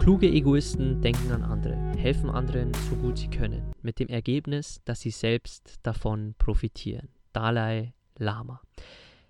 Kluge 0.00 0.28
Egoisten 0.28 1.02
denken 1.02 1.30
an 1.30 1.42
andere, 1.42 1.76
helfen 1.98 2.30
anderen 2.30 2.72
so 2.88 2.96
gut 2.96 3.18
sie 3.18 3.28
können, 3.28 3.74
mit 3.82 3.98
dem 3.98 4.08
Ergebnis, 4.08 4.80
dass 4.86 5.02
sie 5.02 5.10
selbst 5.10 5.78
davon 5.82 6.34
profitieren. 6.38 7.10
Dalai 7.34 7.92
Lama. 8.16 8.62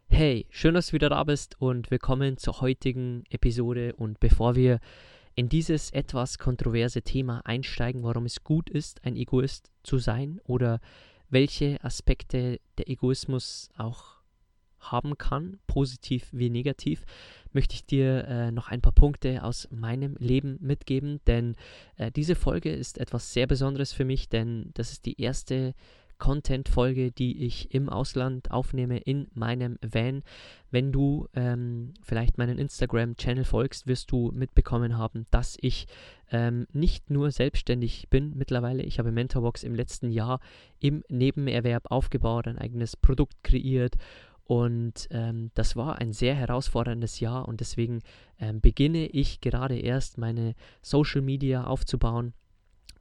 Hey, 0.06 0.46
schön, 0.48 0.74
dass 0.74 0.86
du 0.86 0.92
wieder 0.92 1.08
da 1.08 1.24
bist 1.24 1.60
und 1.60 1.90
willkommen 1.90 2.36
zur 2.36 2.60
heutigen 2.60 3.24
Episode. 3.30 3.96
Und 3.96 4.20
bevor 4.20 4.54
wir 4.54 4.78
in 5.34 5.48
dieses 5.48 5.90
etwas 5.90 6.38
kontroverse 6.38 7.02
Thema 7.02 7.40
einsteigen, 7.44 8.04
warum 8.04 8.24
es 8.24 8.44
gut 8.44 8.70
ist, 8.70 9.04
ein 9.04 9.16
Egoist 9.16 9.72
zu 9.82 9.98
sein 9.98 10.40
oder 10.44 10.78
welche 11.30 11.82
Aspekte 11.82 12.60
der 12.78 12.88
Egoismus 12.88 13.70
auch 13.76 14.20
haben 14.78 15.18
kann, 15.18 15.58
positiv 15.66 16.28
wie 16.32 16.48
negativ, 16.48 17.04
möchte 17.52 17.74
ich 17.74 17.84
dir 17.84 18.24
äh, 18.26 18.50
noch 18.50 18.68
ein 18.68 18.80
paar 18.80 18.92
Punkte 18.92 19.42
aus 19.44 19.68
meinem 19.70 20.16
Leben 20.18 20.58
mitgeben, 20.60 21.20
denn 21.26 21.56
äh, 21.96 22.10
diese 22.10 22.34
Folge 22.34 22.70
ist 22.70 22.98
etwas 22.98 23.32
sehr 23.32 23.46
Besonderes 23.46 23.92
für 23.92 24.04
mich, 24.04 24.28
denn 24.28 24.70
das 24.74 24.92
ist 24.92 25.06
die 25.06 25.20
erste 25.20 25.74
Content-Folge, 26.20 27.10
die 27.10 27.44
ich 27.44 27.74
im 27.74 27.88
Ausland 27.88 28.52
aufnehme 28.52 28.98
in 28.98 29.26
meinem 29.34 29.78
Van. 29.82 30.22
Wenn 30.70 30.92
du 30.92 31.26
ähm, 31.34 31.94
vielleicht 32.02 32.38
meinen 32.38 32.58
Instagram-Channel 32.58 33.44
folgst, 33.44 33.88
wirst 33.88 34.12
du 34.12 34.30
mitbekommen 34.32 34.96
haben, 34.96 35.26
dass 35.32 35.58
ich 35.60 35.88
ähm, 36.30 36.68
nicht 36.72 37.10
nur 37.10 37.32
selbstständig 37.32 38.08
bin 38.08 38.36
mittlerweile. 38.36 38.84
Ich 38.84 39.00
habe 39.00 39.10
Mentorbox 39.10 39.64
im 39.64 39.74
letzten 39.74 40.10
Jahr 40.10 40.38
im 40.78 41.02
Nebenerwerb 41.08 41.90
aufgebaut, 41.90 42.46
ein 42.46 42.58
eigenes 42.58 42.96
Produkt 42.96 43.42
kreiert 43.42 43.96
und 44.50 45.06
ähm, 45.12 45.52
das 45.54 45.76
war 45.76 46.00
ein 46.00 46.12
sehr 46.12 46.34
herausforderndes 46.34 47.20
Jahr 47.20 47.46
und 47.46 47.60
deswegen 47.60 48.00
ähm, 48.40 48.60
beginne 48.60 49.06
ich 49.06 49.40
gerade 49.40 49.78
erst 49.78 50.18
meine 50.18 50.56
Social 50.82 51.20
Media 51.20 51.68
aufzubauen 51.68 52.34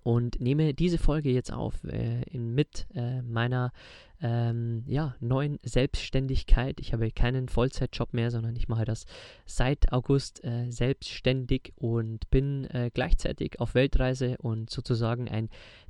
und 0.04 0.40
nehme 0.40 0.74
diese 0.74 0.98
Folge 0.98 1.32
jetzt 1.32 1.52
auf 1.52 1.84
äh, 1.84 2.24
in, 2.24 2.54
mit 2.56 2.88
äh, 2.96 3.22
meiner 3.22 3.72
ähm, 4.22 4.84
ja, 4.88 5.16
neuen 5.20 5.60
Selbstständigkeit. 5.64 6.80
Ich 6.80 6.94
habe 6.94 7.12
keinen 7.12 7.48
Vollzeitjob 7.48 8.14
mehr, 8.14 8.32
sondern 8.32 8.56
ich 8.56 8.68
mache 8.68 8.86
das 8.86 9.06
seit 9.46 9.92
August 9.94 10.44
äh, 10.44 10.70
selbstständig 10.70 11.74
und 11.76 12.30
bin 12.30 12.66
äh, 12.66 12.92
gleichzeitig 12.94 13.60
auf 13.60 13.76
Weltreise 13.76 14.38
und 14.40 14.70
sozusagen 14.70 15.30
ein 15.30 15.50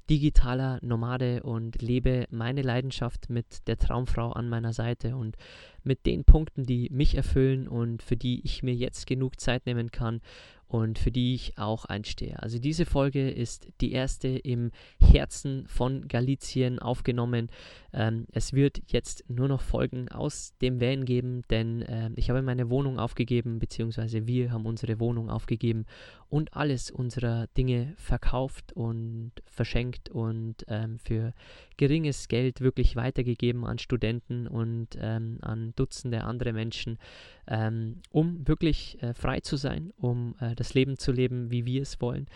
digitaler 0.10 0.80
Nomade 0.82 1.44
und 1.44 1.82
lebe 1.82 2.26
meine 2.32 2.64
Leidenschaft 2.64 3.30
mit 3.30 3.68
der 3.68 3.78
Traumfrau 3.78 4.32
an 4.32 4.50
meiner 4.50 4.74
Seite 4.74 5.16
und 5.16 5.38
mit 5.84 6.06
den 6.06 6.24
Punkten, 6.24 6.66
die 6.66 6.90
mich 6.92 7.16
erfüllen 7.16 7.68
und 7.68 8.02
für 8.02 8.18
die 8.18 8.42
ich 8.44 8.64
mir 8.64 8.74
jetzt 8.74 9.06
genug 9.06 9.40
Zeit 9.40 9.66
nehmen 9.68 9.92
kann 9.92 10.22
und 10.70 11.00
für 11.00 11.12
die 11.12 11.34
ich 11.34 11.58
auch 11.58 11.86
einstehe. 11.86 12.42
Also 12.42 12.60
diese 12.60 12.86
Folge 12.86 13.30
ist 13.30 13.68
die 13.82 13.92
erste 13.92 14.28
im 14.28 14.72
Herzen 15.02 15.68
von 15.68 16.08
Galizien 16.08 16.80
aufgenommen. 16.80 17.50
Ähm, 17.94 18.26
es 18.32 18.54
wird 18.54 18.82
jetzt 18.88 19.24
nur 19.30 19.48
noch 19.48 19.62
Folgen 19.62 20.10
aus 20.10 20.54
dem 20.62 20.80
Van 20.80 21.06
geben, 21.06 21.44
denn 21.50 21.82
äh, 21.82 22.12
ich 22.16 22.30
habe 22.30 22.42
meine 22.42 22.70
Wohnung 22.70 23.00
aufgegeben, 23.00 23.60
beziehungsweise 23.60 24.28
wir 24.28 24.52
haben 24.52 24.66
unsere 24.66 25.00
Wohnung 25.00 25.30
aufgegeben 25.30 25.86
und 26.30 26.54
alles 26.54 26.92
unserer 26.92 27.48
Dinge 27.58 27.94
verkauft 27.98 28.74
und 28.74 29.32
verschenkt 29.46 30.10
und 30.10 30.66
ähm, 30.68 31.00
für 31.00 31.34
geringes 31.78 32.28
Geld 32.28 32.62
wirklich 32.62 32.96
weitergegeben 32.96 33.66
an 33.66 33.80
Studenten 33.80 34.48
und 34.48 34.90
ähm, 35.00 35.40
an 35.42 35.74
Dutzende 35.76 36.24
andere 36.24 36.54
Menschen, 36.54 37.00
ähm, 37.48 38.02
um 38.12 38.48
wirklich 38.48 39.02
äh, 39.02 39.14
frei 39.14 39.40
zu 39.40 39.56
sein, 39.56 39.92
um 39.98 40.36
äh, 40.40 40.56
das 40.56 40.74
Leben 40.74 40.98
zu 40.98 41.12
leben, 41.12 41.52
wie 41.52 41.66
wir 41.66 41.82
es 41.82 42.00
wollen. 42.00 42.28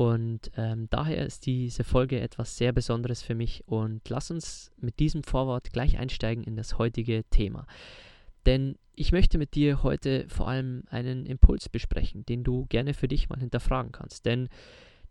Und 0.00 0.50
ähm, 0.56 0.88
daher 0.88 1.26
ist 1.26 1.44
diese 1.44 1.84
Folge 1.84 2.20
etwas 2.20 2.56
sehr 2.56 2.72
Besonderes 2.72 3.20
für 3.20 3.34
mich. 3.34 3.64
Und 3.66 4.08
lass 4.08 4.30
uns 4.30 4.72
mit 4.78 4.98
diesem 4.98 5.22
Vorwort 5.22 5.74
gleich 5.74 5.98
einsteigen 5.98 6.42
in 6.42 6.56
das 6.56 6.78
heutige 6.78 7.22
Thema. 7.28 7.66
Denn 8.46 8.76
ich 8.94 9.12
möchte 9.12 9.36
mit 9.36 9.54
dir 9.54 9.82
heute 9.82 10.24
vor 10.30 10.48
allem 10.48 10.84
einen 10.88 11.26
Impuls 11.26 11.68
besprechen, 11.68 12.24
den 12.24 12.44
du 12.44 12.64
gerne 12.70 12.94
für 12.94 13.08
dich 13.08 13.28
mal 13.28 13.40
hinterfragen 13.40 13.92
kannst. 13.92 14.24
Denn 14.24 14.48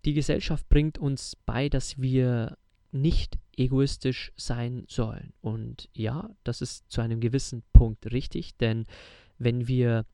die 0.05 0.13
Gesellschaft 0.13 0.67
bringt 0.69 0.97
uns 0.97 1.35
bei, 1.45 1.69
dass 1.69 2.01
wir 2.01 2.57
nicht 2.91 3.37
egoistisch 3.57 4.31
sein 4.37 4.85
sollen. 4.87 5.33
Und 5.39 5.87
ja, 5.93 6.31
das 6.43 6.61
ist 6.61 6.91
zu 6.91 7.01
einem 7.01 7.19
gewissen 7.19 7.61
Punkt 7.73 8.11
richtig, 8.11 8.57
denn 8.57 8.87
wenn 9.37 9.67
wir 9.67 10.07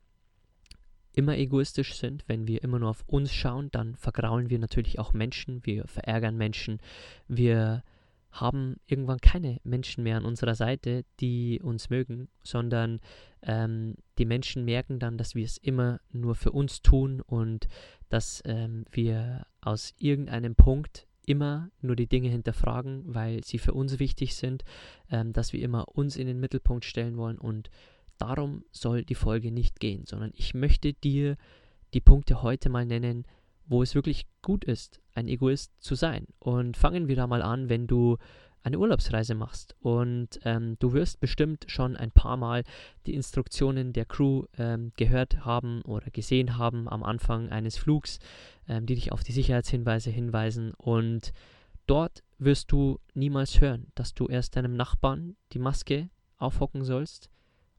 immer 1.16 1.36
egoistisch 1.36 1.94
sind, 1.94 2.24
wenn 2.28 2.46
wir 2.46 2.62
immer 2.62 2.78
nur 2.78 2.90
auf 2.90 3.02
uns 3.06 3.32
schauen, 3.32 3.70
dann 3.72 3.96
vergraulen 3.96 4.50
wir 4.50 4.58
natürlich 4.58 4.98
auch 4.98 5.14
Menschen, 5.14 5.64
wir 5.64 5.88
verärgern 5.88 6.36
Menschen, 6.36 6.78
wir 7.26 7.82
haben 8.30 8.76
irgendwann 8.86 9.18
keine 9.20 9.58
Menschen 9.64 10.04
mehr 10.04 10.18
an 10.18 10.26
unserer 10.26 10.54
Seite, 10.54 11.06
die 11.20 11.58
uns 11.62 11.88
mögen, 11.88 12.28
sondern 12.42 13.00
ähm, 13.42 13.94
die 14.18 14.26
Menschen 14.26 14.66
merken 14.66 14.98
dann, 14.98 15.16
dass 15.16 15.34
wir 15.34 15.44
es 15.44 15.56
immer 15.56 16.00
nur 16.12 16.34
für 16.34 16.52
uns 16.52 16.82
tun 16.82 17.22
und 17.22 17.66
dass 18.10 18.42
ähm, 18.44 18.84
wir 18.90 19.46
aus 19.62 19.94
irgendeinem 19.98 20.54
Punkt 20.54 21.06
immer 21.24 21.70
nur 21.80 21.96
die 21.96 22.08
Dinge 22.08 22.28
hinterfragen, 22.28 23.02
weil 23.06 23.42
sie 23.42 23.58
für 23.58 23.72
uns 23.72 23.98
wichtig 23.98 24.36
sind, 24.36 24.64
ähm, 25.10 25.32
dass 25.32 25.54
wir 25.54 25.62
immer 25.62 25.88
uns 25.88 26.16
in 26.16 26.26
den 26.26 26.38
Mittelpunkt 26.38 26.84
stellen 26.84 27.16
wollen 27.16 27.38
und 27.38 27.70
darum 28.18 28.64
soll 28.72 29.04
die 29.04 29.14
Folge 29.14 29.52
nicht 29.52 29.80
gehen, 29.80 30.04
sondern 30.06 30.32
ich 30.34 30.54
möchte 30.54 30.92
dir 30.92 31.36
die 31.94 32.00
Punkte 32.00 32.42
heute 32.42 32.68
mal 32.68 32.86
nennen, 32.86 33.24
wo 33.66 33.82
es 33.82 33.94
wirklich 33.94 34.26
gut 34.42 34.64
ist, 34.64 35.00
ein 35.14 35.28
Egoist 35.28 35.72
zu 35.80 35.94
sein. 35.94 36.26
Und 36.38 36.76
fangen 36.76 37.08
wir 37.08 37.16
da 37.16 37.26
mal 37.26 37.42
an, 37.42 37.68
wenn 37.68 37.86
du 37.86 38.16
eine 38.66 38.80
Urlaubsreise 38.80 39.36
machst 39.36 39.76
und 39.78 40.40
ähm, 40.44 40.76
du 40.80 40.92
wirst 40.92 41.20
bestimmt 41.20 41.66
schon 41.68 41.96
ein 41.96 42.10
paar 42.10 42.36
Mal 42.36 42.64
die 43.06 43.14
Instruktionen 43.14 43.92
der 43.92 44.06
Crew 44.06 44.46
ähm, 44.58 44.92
gehört 44.96 45.44
haben 45.44 45.82
oder 45.82 46.10
gesehen 46.10 46.58
haben 46.58 46.88
am 46.88 47.04
Anfang 47.04 47.48
eines 47.50 47.78
Flugs, 47.78 48.18
ähm, 48.68 48.84
die 48.84 48.96
dich 48.96 49.12
auf 49.12 49.22
die 49.22 49.30
Sicherheitshinweise 49.30 50.10
hinweisen 50.10 50.74
und 50.74 51.32
dort 51.86 52.24
wirst 52.38 52.72
du 52.72 52.98
niemals 53.14 53.60
hören, 53.60 53.86
dass 53.94 54.14
du 54.14 54.26
erst 54.26 54.56
deinem 54.56 54.74
Nachbarn 54.74 55.36
die 55.52 55.60
Maske 55.60 56.10
aufhocken 56.36 56.84
sollst, 56.84 57.30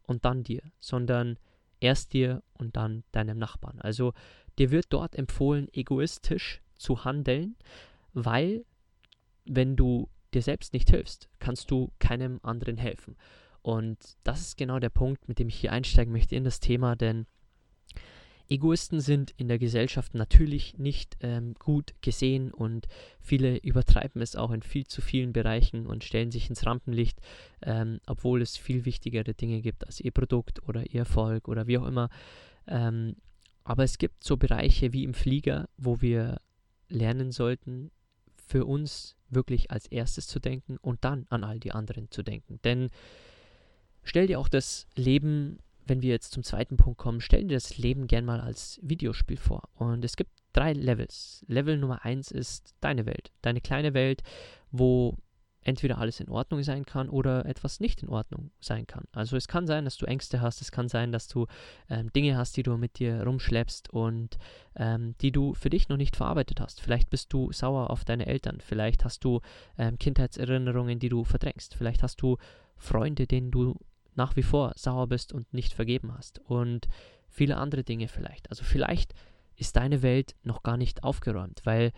und 0.07 0.25
dann 0.25 0.43
dir, 0.43 0.61
sondern 0.79 1.37
erst 1.79 2.13
dir 2.13 2.41
und 2.53 2.75
dann 2.75 3.03
deinem 3.11 3.37
Nachbarn. 3.37 3.79
Also 3.81 4.13
dir 4.57 4.71
wird 4.71 4.87
dort 4.89 5.15
empfohlen, 5.15 5.67
egoistisch 5.71 6.61
zu 6.77 7.05
handeln, 7.05 7.55
weil 8.13 8.65
wenn 9.45 9.75
du 9.75 10.09
dir 10.33 10.41
selbst 10.41 10.73
nicht 10.73 10.89
hilfst, 10.89 11.29
kannst 11.39 11.71
du 11.71 11.91
keinem 11.99 12.39
anderen 12.43 12.77
helfen. 12.77 13.15
Und 13.61 13.97
das 14.23 14.41
ist 14.41 14.57
genau 14.57 14.79
der 14.79 14.89
Punkt, 14.89 15.27
mit 15.27 15.39
dem 15.39 15.49
ich 15.49 15.55
hier 15.55 15.71
einsteigen 15.71 16.11
möchte 16.11 16.35
in 16.35 16.43
das 16.43 16.59
Thema, 16.59 16.95
denn 16.95 17.27
Egoisten 18.49 19.01
sind 19.01 19.33
in 19.37 19.47
der 19.47 19.59
Gesellschaft 19.59 20.13
natürlich 20.13 20.77
nicht 20.77 21.17
ähm, 21.21 21.53
gut 21.55 21.93
gesehen 22.01 22.53
und 22.53 22.87
viele 23.19 23.57
übertreiben 23.57 24.21
es 24.21 24.35
auch 24.35 24.51
in 24.51 24.61
viel 24.61 24.87
zu 24.87 25.01
vielen 25.01 25.33
Bereichen 25.33 25.85
und 25.85 26.03
stellen 26.03 26.31
sich 26.31 26.49
ins 26.49 26.65
Rampenlicht, 26.65 27.19
ähm, 27.61 27.99
obwohl 28.07 28.41
es 28.41 28.55
viel 28.55 28.85
wichtigere 28.85 29.33
Dinge 29.33 29.61
gibt 29.61 29.85
als 29.85 29.99
ihr 29.99 30.11
Produkt 30.11 30.63
oder 30.67 30.85
ihr 30.85 31.01
Erfolg 31.01 31.47
oder 31.47 31.67
wie 31.67 31.77
auch 31.77 31.85
immer. 31.85 32.09
Ähm, 32.67 33.15
aber 33.63 33.83
es 33.83 33.97
gibt 33.97 34.23
so 34.23 34.37
Bereiche 34.37 34.93
wie 34.93 35.03
im 35.03 35.13
Flieger, 35.13 35.67
wo 35.77 36.01
wir 36.01 36.39
lernen 36.87 37.33
sollten, 37.33 37.91
für 38.47 38.65
uns 38.65 39.17
wirklich 39.29 39.71
als 39.71 39.87
erstes 39.87 40.27
zu 40.27 40.39
denken 40.39 40.77
und 40.77 41.03
dann 41.03 41.25
an 41.29 41.43
all 41.43 41.59
die 41.59 41.73
anderen 41.73 42.09
zu 42.11 42.23
denken. 42.23 42.59
Denn 42.63 42.89
stell 44.03 44.27
dir 44.27 44.39
auch 44.39 44.47
das 44.47 44.87
Leben 44.95 45.59
wenn 45.87 46.01
wir 46.01 46.09
jetzt 46.09 46.31
zum 46.31 46.43
zweiten 46.43 46.77
Punkt 46.77 46.97
kommen, 46.99 47.21
stellen 47.21 47.47
dir 47.47 47.55
das 47.55 47.77
Leben 47.77 48.07
gern 48.07 48.25
mal 48.25 48.41
als 48.41 48.79
Videospiel 48.81 49.37
vor. 49.37 49.69
Und 49.75 50.03
es 50.05 50.15
gibt 50.15 50.31
drei 50.53 50.73
Levels. 50.73 51.45
Level 51.47 51.77
Nummer 51.77 52.03
eins 52.03 52.31
ist 52.31 52.75
deine 52.81 53.05
Welt, 53.05 53.31
deine 53.41 53.61
kleine 53.61 53.93
Welt, 53.93 54.23
wo 54.71 55.17
entweder 55.67 55.97
alles 55.97 56.19
in 56.19 56.29
Ordnung 56.29 56.63
sein 56.63 56.85
kann 56.85 57.09
oder 57.09 57.45
etwas 57.45 57.79
nicht 57.81 58.01
in 58.01 58.09
Ordnung 58.09 58.51
sein 58.61 58.87
kann. 58.87 59.03
Also 59.11 59.35
es 59.35 59.47
kann 59.47 59.67
sein, 59.67 59.83
dass 59.83 59.97
du 59.97 60.05
Ängste 60.05 60.39
hast, 60.39 60.61
es 60.61 60.71
kann 60.71 60.87
sein, 60.87 61.11
dass 61.11 61.27
du 61.27 61.45
ähm, 61.89 62.11
Dinge 62.13 62.37
hast, 62.37 62.55
die 62.55 62.63
du 62.63 62.77
mit 62.77 62.99
dir 62.99 63.23
rumschleppst 63.23 63.89
und 63.89 64.37
ähm, 64.77 65.15
die 65.21 65.31
du 65.31 65.53
für 65.53 65.69
dich 65.69 65.89
noch 65.89 65.97
nicht 65.97 66.15
verarbeitet 66.15 66.61
hast. 66.61 66.79
Vielleicht 66.79 67.09
bist 67.09 67.33
du 67.33 67.51
sauer 67.51 67.89
auf 67.89 68.05
deine 68.05 68.27
Eltern, 68.27 68.59
vielleicht 68.61 69.03
hast 69.03 69.25
du 69.25 69.41
ähm, 69.77 69.99
Kindheitserinnerungen, 69.99 70.99
die 70.99 71.09
du 71.09 71.25
verdrängst, 71.25 71.75
vielleicht 71.75 72.01
hast 72.01 72.21
du 72.21 72.37
Freunde, 72.77 73.27
denen 73.27 73.51
du 73.51 73.77
nach 74.17 74.35
wie 74.35 74.43
vor 74.43 74.73
sauer 74.75 75.07
bist 75.07 75.31
und 75.31 75.53
nicht 75.53 75.73
vergeben 75.73 76.13
hast 76.13 76.39
und 76.39 76.87
viele 77.29 77.57
andere 77.57 77.83
Dinge 77.83 78.07
vielleicht. 78.07 78.49
Also 78.49 78.63
vielleicht 78.63 79.13
ist 79.55 79.75
deine 79.75 80.01
Welt 80.01 80.35
noch 80.43 80.63
gar 80.63 80.77
nicht 80.77 81.03
aufgeräumt, 81.03 81.61
weil 81.63 81.91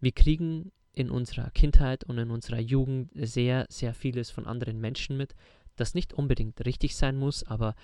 wir 0.00 0.12
kriegen 0.12 0.72
in 0.92 1.10
unserer 1.10 1.50
Kindheit 1.50 2.04
und 2.04 2.18
in 2.18 2.30
unserer 2.30 2.60
Jugend 2.60 3.10
sehr, 3.14 3.66
sehr 3.68 3.94
vieles 3.94 4.30
von 4.30 4.46
anderen 4.46 4.80
Menschen 4.80 5.16
mit, 5.16 5.34
das 5.76 5.94
nicht 5.94 6.12
unbedingt 6.12 6.64
richtig 6.64 6.94
sein 6.94 7.16
muss, 7.16 7.42
aber 7.44 7.74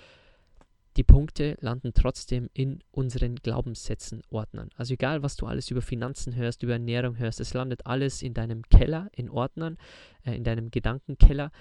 die 0.97 1.03
Punkte 1.03 1.57
landen 1.61 1.93
trotzdem 1.93 2.49
in 2.53 2.83
unseren 2.91 3.35
Glaubenssätzen 3.35 4.23
Ordnern. 4.29 4.69
Also 4.75 4.93
egal, 4.93 5.23
was 5.23 5.37
du 5.37 5.45
alles 5.45 5.71
über 5.71 5.81
Finanzen 5.81 6.35
hörst, 6.35 6.63
über 6.63 6.73
Ernährung 6.73 7.17
hörst, 7.17 7.39
es 7.39 7.53
landet 7.53 7.85
alles 7.85 8.21
in 8.21 8.33
deinem 8.33 8.63
Keller, 8.63 9.09
in 9.15 9.29
Ordnern, 9.29 9.77
äh, 10.25 10.35
in 10.35 10.43
deinem 10.43 10.69
Gedankenkeller 10.69 11.51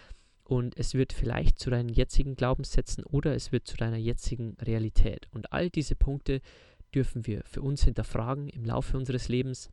und 0.50 0.76
es 0.76 0.94
wird 0.94 1.12
vielleicht 1.12 1.60
zu 1.60 1.70
deinen 1.70 1.88
jetzigen 1.90 2.34
Glaubenssätzen 2.34 3.04
oder 3.04 3.36
es 3.36 3.52
wird 3.52 3.68
zu 3.68 3.76
deiner 3.76 3.98
jetzigen 3.98 4.56
Realität. 4.60 5.28
Und 5.30 5.52
all 5.52 5.70
diese 5.70 5.94
Punkte 5.94 6.40
dürfen 6.92 7.24
wir 7.24 7.42
für 7.44 7.62
uns 7.62 7.84
hinterfragen 7.84 8.48
im 8.48 8.64
Laufe 8.64 8.96
unseres 8.96 9.28
Lebens 9.28 9.70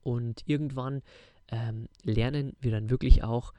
und 0.00 0.42
irgendwann 0.46 1.02
ähm, 1.48 1.86
lernen 2.02 2.56
wir 2.60 2.70
dann 2.70 2.88
wirklich 2.88 3.24
auch 3.24 3.52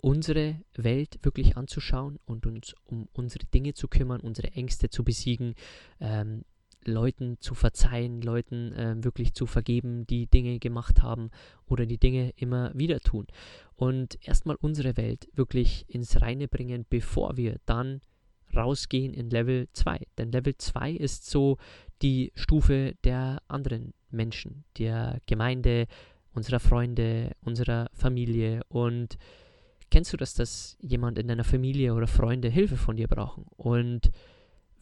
unsere 0.00 0.56
Welt 0.74 1.18
wirklich 1.20 1.58
anzuschauen 1.58 2.18
und 2.24 2.46
uns 2.46 2.74
um 2.84 3.06
unsere 3.12 3.44
Dinge 3.44 3.74
zu 3.74 3.86
kümmern, 3.86 4.22
unsere 4.22 4.52
Ängste 4.52 4.88
zu 4.88 5.04
besiegen, 5.04 5.54
ähm, 6.00 6.46
Leuten 6.86 7.38
zu 7.40 7.54
verzeihen, 7.54 8.22
Leuten 8.22 8.72
äh, 8.72 8.94
wirklich 9.02 9.34
zu 9.34 9.46
vergeben, 9.46 10.06
die 10.06 10.26
Dinge 10.26 10.58
gemacht 10.58 11.02
haben 11.02 11.30
oder 11.66 11.86
die 11.86 11.98
Dinge 11.98 12.32
immer 12.36 12.72
wieder 12.74 13.00
tun. 13.00 13.26
Und 13.76 14.18
erstmal 14.26 14.56
unsere 14.56 14.96
Welt 14.96 15.28
wirklich 15.34 15.84
ins 15.88 16.20
Reine 16.20 16.48
bringen, 16.48 16.86
bevor 16.88 17.36
wir 17.36 17.58
dann 17.66 18.00
rausgehen 18.54 19.14
in 19.14 19.30
Level 19.30 19.68
2. 19.72 20.00
Denn 20.18 20.32
Level 20.32 20.56
2 20.56 20.92
ist 20.92 21.28
so 21.28 21.58
die 22.02 22.32
Stufe 22.34 22.94
der 23.04 23.42
anderen 23.48 23.94
Menschen, 24.10 24.64
der 24.78 25.20
Gemeinde, 25.26 25.86
unserer 26.32 26.60
Freunde, 26.60 27.32
unserer 27.42 27.88
Familie. 27.92 28.62
Und 28.68 29.16
kennst 29.90 30.12
du 30.12 30.16
das, 30.16 30.34
dass 30.34 30.76
jemand 30.80 31.18
in 31.18 31.28
deiner 31.28 31.44
Familie 31.44 31.94
oder 31.94 32.06
Freunde 32.06 32.48
Hilfe 32.48 32.76
von 32.76 32.96
dir 32.96 33.08
brauchen? 33.08 33.46
Und 33.56 34.10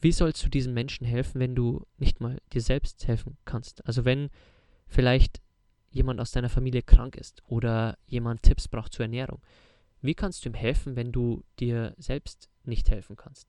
wie 0.03 0.13
sollst 0.13 0.45
du 0.45 0.49
diesen 0.49 0.75
Menschen 0.75 1.07
helfen, 1.07 1.41
wenn 1.41 1.55
du 1.55 1.87
nicht 1.97 2.21
mal 2.21 2.39
dir 2.53 2.61
selbst 2.61 3.07
helfen 3.07 3.39
kannst? 3.45 3.87
Also 3.87 4.05
wenn 4.05 4.31
vielleicht 4.89 5.41
jemand 5.91 6.21
aus 6.21 6.33
deiner 6.33 6.49
Familie 6.49 6.83
krank 6.83 7.17
ist 7.17 7.43
oder 7.47 7.97
jemand 8.07 8.43
Tipps 8.43 8.69
braucht 8.69 8.93
zur 8.93 9.05
Ernährung. 9.05 9.41
Wie 10.01 10.15
kannst 10.15 10.45
du 10.45 10.49
ihm 10.49 10.55
helfen, 10.55 10.97
wenn 10.97 11.13
du 11.13 11.45
dir 11.61 11.95
selbst 11.99 12.49
nicht 12.65 12.91
helfen 12.91 13.17
kannst? 13.17 13.49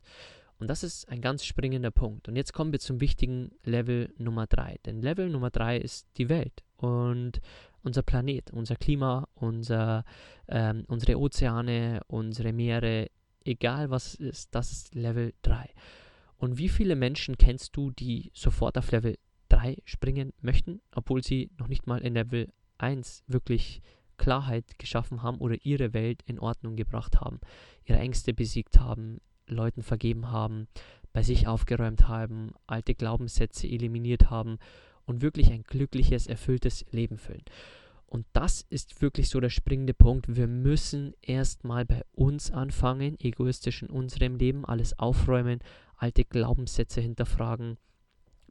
Und 0.60 0.68
das 0.68 0.84
ist 0.84 1.10
ein 1.10 1.22
ganz 1.22 1.44
springender 1.44 1.92
Punkt. 1.92 2.28
Und 2.28 2.36
jetzt 2.36 2.54
kommen 2.54 2.72
wir 2.72 2.80
zum 2.80 3.02
wichtigen 3.02 3.52
Level 3.64 4.14
Nummer 4.18 4.46
3. 4.46 4.80
Denn 4.86 5.02
Level 5.02 5.30
Nummer 5.30 5.50
3 5.50 5.78
ist 5.78 6.08
die 6.18 6.30
Welt 6.30 6.64
und 6.78 7.42
unser 7.82 8.04
Planet, 8.04 8.52
unser 8.52 8.76
Klima, 8.76 9.28
unser, 9.34 10.06
ähm, 10.48 10.86
unsere 10.88 11.18
Ozeane, 11.18 12.02
unsere 12.08 12.54
Meere, 12.54 13.10
egal 13.44 13.90
was 13.90 14.14
es 14.14 14.16
ist, 14.16 14.56
das 14.56 14.72
ist 14.72 14.96
Level 14.96 15.34
3. 15.42 15.70
Und 16.44 16.58
wie 16.58 16.68
viele 16.68 16.98
Menschen 16.98 17.38
kennst 17.38 17.78
du, 17.78 17.90
die 17.92 18.30
sofort 18.34 18.78
auf 18.78 18.92
Level 18.92 19.18
3 19.48 19.78
springen 19.86 20.34
möchten, 20.42 20.82
obwohl 20.94 21.24
sie 21.24 21.50
noch 21.58 21.70
nicht 21.70 21.88
mal 21.88 22.00
in 22.00 22.16
Level 22.16 22.52
1 22.80 23.24
wirklich 23.28 23.82
Klarheit 24.18 24.78
geschaffen 24.78 25.24
haben 25.24 25.38
oder 25.38 25.56
ihre 25.64 25.94
Welt 25.94 26.22
in 26.26 26.40
Ordnung 26.40 26.76
gebracht 26.76 27.22
haben, 27.22 27.40
ihre 27.86 28.00
Ängste 28.00 28.34
besiegt 28.34 28.78
haben, 28.78 29.22
Leuten 29.48 29.84
vergeben 29.84 30.32
haben, 30.32 30.68
bei 31.14 31.24
sich 31.24 31.48
aufgeräumt 31.48 32.10
haben, 32.10 32.52
alte 32.68 32.94
Glaubenssätze 32.94 33.66
eliminiert 33.66 34.30
haben 34.30 34.58
und 35.06 35.22
wirklich 35.22 35.50
ein 35.50 35.64
glückliches, 35.64 36.28
erfülltes 36.28 36.84
Leben 36.92 37.20
füllen. 37.20 37.46
Und 38.06 38.28
das 38.34 38.66
ist 38.70 39.02
wirklich 39.02 39.30
so 39.30 39.40
der 39.40 39.50
springende 39.50 39.94
Punkt. 39.94 40.36
Wir 40.36 40.48
müssen 40.48 41.14
erstmal 41.22 41.86
bei 41.86 42.04
uns 42.12 42.52
anfangen, 42.52 43.18
egoistisch 43.20 43.82
in 43.82 43.90
unserem 43.90 44.36
Leben 44.36 44.66
alles 44.66 45.00
aufräumen, 45.00 45.62
alte 46.04 46.26
Glaubenssätze 46.26 47.00
hinterfragen, 47.00 47.78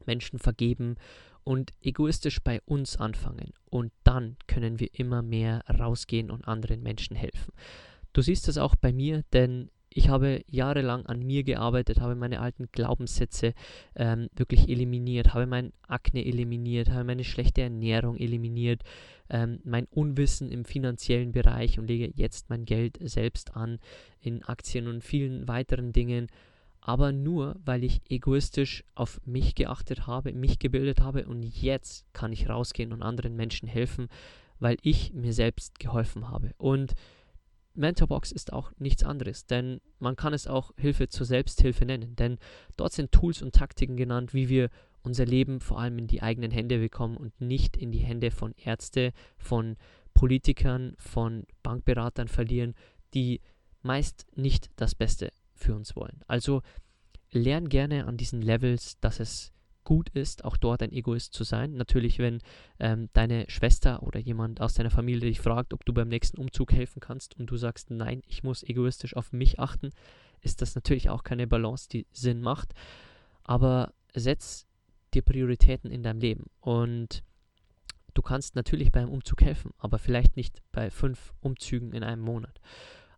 Menschen 0.07 0.39
vergeben 0.39 0.95
und 1.43 1.71
egoistisch 1.81 2.41
bei 2.41 2.61
uns 2.65 2.97
anfangen. 2.97 3.53
Und 3.69 3.91
dann 4.03 4.37
können 4.47 4.79
wir 4.79 4.89
immer 4.93 5.21
mehr 5.21 5.63
rausgehen 5.69 6.31
und 6.31 6.47
anderen 6.47 6.81
Menschen 6.81 7.15
helfen. 7.15 7.53
Du 8.11 8.23
siehst 8.23 8.47
das 8.47 8.57
auch 8.57 8.75
bei 8.75 8.91
mir, 8.91 9.23
denn 9.33 9.69
ich 9.95 10.09
habe 10.09 10.43
jahrelang 10.49 11.05
an 11.05 11.19
mir 11.19 11.43
gearbeitet, 11.43 12.01
habe 12.01 12.15
meine 12.15 12.39
alten 12.39 12.69
Glaubenssätze 12.71 13.53
ähm, 13.95 14.29
wirklich 14.35 14.67
eliminiert, 14.67 15.35
habe 15.35 15.45
mein 15.45 15.73
Akne 15.87 16.25
eliminiert, 16.25 16.89
habe 16.89 17.03
meine 17.03 17.23
schlechte 17.23 17.61
Ernährung 17.61 18.17
eliminiert, 18.17 18.81
ähm, 19.29 19.59
mein 19.63 19.85
Unwissen 19.85 20.49
im 20.49 20.65
finanziellen 20.65 21.31
Bereich 21.31 21.77
und 21.77 21.85
lege 21.85 22.11
jetzt 22.15 22.49
mein 22.49 22.65
Geld 22.65 22.97
selbst 23.01 23.55
an 23.55 23.77
in 24.19 24.41
Aktien 24.43 24.87
und 24.87 25.03
vielen 25.03 25.47
weiteren 25.47 25.93
Dingen. 25.93 26.27
Aber 26.85 27.13
nur, 27.13 27.55
weil 27.63 27.85
ich 27.85 28.01
egoistisch 28.09 28.83
auf 28.93 29.21
mich 29.23 29.55
geachtet 29.55 30.05
habe, 30.05 30.33
mich 30.33 30.59
gebildet 30.59 30.99
habe 30.99 31.25
und 31.25 31.41
jetzt 31.41 32.05
kann 32.11 32.33
ich 32.33 32.49
rausgehen 32.49 32.91
und 32.91 33.01
anderen 33.01 33.37
Menschen 33.37 33.69
helfen, 33.69 34.09
weil 34.59 34.75
ich 34.81 35.13
mir 35.13 35.31
selbst 35.31 35.79
geholfen 35.79 36.29
habe. 36.29 36.51
Und 36.57 36.93
Mentorbox 37.73 38.33
ist 38.33 38.51
auch 38.51 38.73
nichts 38.79 39.01
anderes, 39.01 39.45
denn 39.45 39.79
man 39.99 40.17
kann 40.17 40.33
es 40.33 40.45
auch 40.45 40.73
Hilfe 40.75 41.07
zur 41.07 41.25
Selbsthilfe 41.25 41.85
nennen, 41.85 42.17
denn 42.17 42.37
dort 42.75 42.91
sind 42.91 43.13
Tools 43.13 43.41
und 43.41 43.55
Taktiken 43.55 43.95
genannt, 43.95 44.33
wie 44.33 44.49
wir 44.49 44.69
unser 45.03 45.25
Leben 45.25 45.61
vor 45.61 45.79
allem 45.79 45.97
in 45.99 46.07
die 46.07 46.21
eigenen 46.21 46.51
Hände 46.51 46.79
bekommen 46.79 47.15
und 47.15 47.39
nicht 47.39 47.77
in 47.77 47.93
die 47.93 47.99
Hände 47.99 48.29
von 48.29 48.53
Ärzte, 48.57 49.13
von 49.37 49.77
Politikern, 50.13 50.95
von 50.97 51.45
Bankberatern 51.63 52.27
verlieren, 52.27 52.75
die 53.13 53.39
meist 53.81 54.25
nicht 54.35 54.69
das 54.75 54.95
Beste 54.95 55.31
für 55.63 55.75
uns 55.75 55.95
wollen. 55.95 56.21
Also 56.27 56.61
lern 57.31 57.69
gerne 57.69 58.05
an 58.05 58.17
diesen 58.17 58.41
Levels, 58.41 58.99
dass 58.99 59.19
es 59.19 59.53
gut 59.83 60.09
ist, 60.09 60.45
auch 60.45 60.57
dort 60.57 60.81
ein 60.81 60.91
Egoist 60.91 61.33
zu 61.33 61.43
sein. 61.43 61.73
Natürlich, 61.73 62.19
wenn 62.19 62.39
ähm, 62.79 63.09
deine 63.13 63.45
Schwester 63.49 64.03
oder 64.03 64.19
jemand 64.19 64.61
aus 64.61 64.73
deiner 64.73 64.89
Familie 64.89 65.27
dich 65.27 65.41
fragt, 65.41 65.73
ob 65.73 65.85
du 65.85 65.93
beim 65.93 66.07
nächsten 66.07 66.39
Umzug 66.39 66.71
helfen 66.71 66.99
kannst 66.99 67.37
und 67.37 67.47
du 67.47 67.57
sagst, 67.57 67.91
nein, 67.91 68.21
ich 68.27 68.43
muss 68.43 68.63
egoistisch 68.63 69.15
auf 69.15 69.33
mich 69.33 69.59
achten, 69.59 69.91
ist 70.41 70.61
das 70.61 70.75
natürlich 70.75 71.09
auch 71.09 71.23
keine 71.23 71.47
Balance, 71.47 71.89
die 71.89 72.07
Sinn 72.11 72.41
macht. 72.41 72.73
Aber 73.43 73.93
setz 74.13 74.65
dir 75.13 75.21
Prioritäten 75.21 75.91
in 75.91 76.03
deinem 76.03 76.19
Leben 76.19 76.45
und 76.59 77.23
du 78.13 78.21
kannst 78.21 78.55
natürlich 78.55 78.91
beim 78.91 79.09
Umzug 79.09 79.41
helfen, 79.41 79.71
aber 79.77 79.99
vielleicht 79.99 80.35
nicht 80.37 80.61
bei 80.71 80.89
fünf 80.89 81.33
Umzügen 81.41 81.93
in 81.93 82.03
einem 82.03 82.21
Monat. 82.21 82.59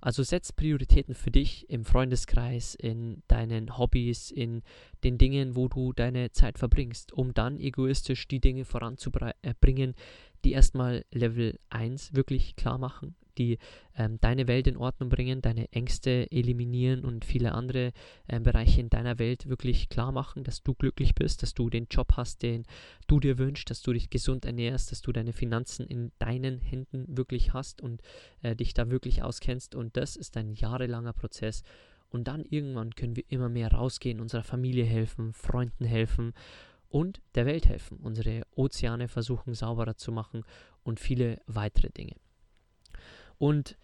Also 0.06 0.22
setz 0.22 0.52
Prioritäten 0.52 1.16
für 1.16 1.32
dich 1.32 1.68
im 1.68 1.84
Freundeskreis, 1.84 2.76
in 2.76 3.24
deinen 3.28 3.80
Hobbys, 3.80 4.30
in 4.30 4.62
den 5.04 5.18
Dingen, 5.18 5.56
wo 5.56 5.68
du 5.68 5.94
deine 5.94 6.30
Zeit 6.30 6.60
verbringst, 6.60 7.12
um 7.12 7.34
dann 7.34 7.60
egoistisch 7.60 8.28
die 8.28 8.40
Dinge 8.40 8.66
voranzubringen, 8.66 9.96
die 10.44 10.52
erstmal 10.52 11.06
Level 11.12 11.58
1 11.72 12.14
wirklich 12.14 12.56
klar 12.56 12.78
machen, 12.78 13.16
die 13.38 13.58
ähm, 13.98 14.18
deine 14.22 14.48
Welt 14.48 14.68
in 14.68 14.78
Ordnung 14.78 15.10
bringen, 15.10 15.42
deine 15.42 15.72
Ängste 15.72 16.32
eliminieren 16.32 17.04
und 17.04 17.26
viele 17.26 17.54
andere 17.54 17.92
äh, 18.28 18.40
Bereiche 18.40 18.82
in 18.82 18.90
deiner 18.90 19.20
Welt 19.20 19.48
wirklich 19.48 19.90
klar 19.90 20.12
machen, 20.12 20.44
dass 20.44 20.64
du 20.64 20.74
glücklich 20.74 21.16
bist, 21.16 21.44
dass 21.44 21.54
du 21.54 21.70
den 21.70 21.88
Job 21.90 22.14
hast, 22.18 22.44
den 22.44 22.66
du 23.08 23.20
dir 23.20 23.38
wünschst, 23.38 23.70
dass 23.70 23.82
du 23.82 23.94
dich 23.94 24.10
gesund 24.10 24.46
ernährst, 24.46 24.92
dass 24.92 25.02
du 25.02 25.12
deine 25.12 25.34
Finanzen 25.34 25.88
in 25.88 26.12
deinen 26.20 26.60
Händen 26.60 27.06
wirklich 27.18 27.54
hast 27.54 27.82
und 27.82 28.02
äh, 28.42 28.56
dich 28.56 28.74
da 28.74 28.90
wirklich 28.90 29.24
auskennst. 29.24 29.76
Und 29.76 29.98
das 29.98 30.16
ist 30.16 30.38
ein 30.38 30.54
jahrelanger 30.54 31.14
Prozess. 31.14 31.64
Und 32.10 32.28
dann 32.28 32.46
irgendwann 32.46 32.96
können 32.96 33.16
wir 33.16 33.26
immer 33.30 33.50
mehr 33.50 33.72
rausgehen, 33.72 34.22
unserer 34.22 34.44
Familie 34.44 34.86
helfen, 34.86 35.34
Freunden 35.34 35.86
helfen 35.86 36.34
und 36.96 37.22
der 37.36 37.46
Welt 37.46 37.68
helfen, 37.68 37.98
unsere 37.98 38.44
Ozeane 38.56 39.10
versuchen 39.10 39.54
sauberer 39.54 39.98
zu 39.98 40.14
machen 40.14 40.44
und 40.84 41.00
viele 41.00 41.42
weitere 41.46 41.90
Dinge. 41.90 42.16
Und 43.38 43.78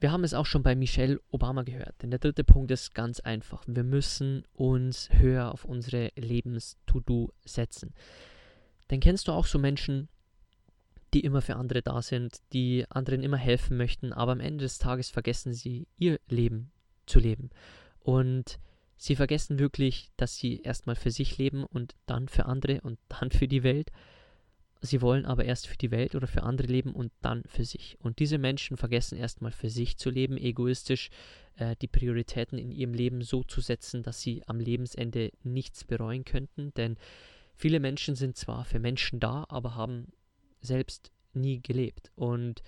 wir 0.00 0.12
haben 0.12 0.24
es 0.24 0.34
auch 0.34 0.46
schon 0.46 0.62
bei 0.62 0.76
Michelle 0.76 1.20
Obama 1.30 1.62
gehört. 1.62 2.02
Denn 2.02 2.10
der 2.10 2.20
dritte 2.20 2.44
Punkt 2.44 2.70
ist 2.70 2.94
ganz 2.94 3.20
einfach. 3.20 3.64
Wir 3.66 3.84
müssen 3.84 4.44
uns 4.54 5.08
höher 5.12 5.52
auf 5.52 5.64
unsere 5.64 6.12
Lebens-To-Do 6.14 7.32
setzen. 7.44 7.92
Denn 8.90 9.00
kennst 9.00 9.28
du 9.28 9.32
auch 9.32 9.46
so 9.46 9.58
Menschen, 9.58 10.08
die 11.14 11.20
immer 11.20 11.42
für 11.42 11.56
andere 11.56 11.82
da 11.82 12.02
sind, 12.02 12.38
die 12.52 12.84
anderen 12.90 13.22
immer 13.22 13.36
helfen 13.36 13.76
möchten, 13.76 14.12
aber 14.12 14.32
am 14.32 14.40
Ende 14.40 14.64
des 14.64 14.78
Tages 14.78 15.10
vergessen 15.10 15.54
sie 15.54 15.88
ihr 15.96 16.20
Leben 16.28 16.70
zu 17.06 17.18
leben. 17.18 17.50
Und 18.00 18.58
sie 18.96 19.16
vergessen 19.16 19.58
wirklich, 19.58 20.10
dass 20.16 20.36
sie 20.36 20.60
erstmal 20.60 20.96
für 20.96 21.10
sich 21.10 21.38
leben 21.38 21.64
und 21.64 21.94
dann 22.06 22.28
für 22.28 22.46
andere 22.46 22.80
und 22.82 22.98
dann 23.08 23.30
für 23.30 23.48
die 23.48 23.62
Welt. 23.62 23.90
Sie 24.80 25.02
wollen 25.02 25.26
aber 25.26 25.44
erst 25.44 25.66
für 25.66 25.76
die 25.76 25.90
Welt 25.90 26.14
oder 26.14 26.28
für 26.28 26.44
andere 26.44 26.68
leben 26.68 26.92
und 26.92 27.10
dann 27.20 27.42
für 27.46 27.64
sich. 27.64 27.96
Und 28.00 28.20
diese 28.20 28.38
Menschen 28.38 28.76
vergessen 28.76 29.18
erstmal 29.18 29.50
für 29.50 29.70
sich 29.70 29.96
zu 29.98 30.08
leben, 30.08 30.36
egoistisch 30.36 31.10
äh, 31.56 31.74
die 31.82 31.88
Prioritäten 31.88 32.58
in 32.58 32.70
ihrem 32.70 32.94
Leben 32.94 33.22
so 33.22 33.42
zu 33.42 33.60
setzen, 33.60 34.02
dass 34.04 34.20
sie 34.20 34.42
am 34.46 34.60
Lebensende 34.60 35.32
nichts 35.42 35.84
bereuen 35.84 36.24
könnten. 36.24 36.72
Denn 36.74 36.96
viele 37.56 37.80
Menschen 37.80 38.14
sind 38.14 38.36
zwar 38.36 38.64
für 38.64 38.78
Menschen 38.78 39.18
da, 39.18 39.44
aber 39.48 39.74
haben 39.74 40.12
selbst 40.60 41.10
nie 41.32 41.60
gelebt. 41.60 42.12
Und 42.14 42.62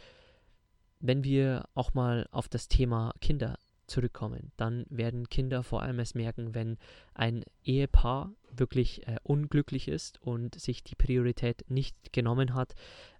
wenn 0.98 1.22
wir 1.22 1.68
auch 1.74 1.94
mal 1.94 2.26
auf 2.32 2.48
das 2.48 2.66
Thema 2.66 3.14
Kinder 3.20 3.56
zurückkommen, 3.90 4.52
dann 4.56 4.86
werden 4.88 5.28
Kinder 5.28 5.62
vor 5.62 5.82
allem 5.82 5.98
es 5.98 6.14
merken, 6.14 6.54
wenn 6.54 6.78
ein 7.14 7.44
Ehepaar 7.64 8.32
wirklich 8.50 9.06
äh, 9.06 9.16
unglücklich 9.22 9.88
ist 9.88 10.22
und 10.22 10.58
sich 10.58 10.82
die 10.82 10.94
Priorität 10.94 11.64
nicht 11.68 12.12
genommen 12.12 12.54
hat, 12.54 12.74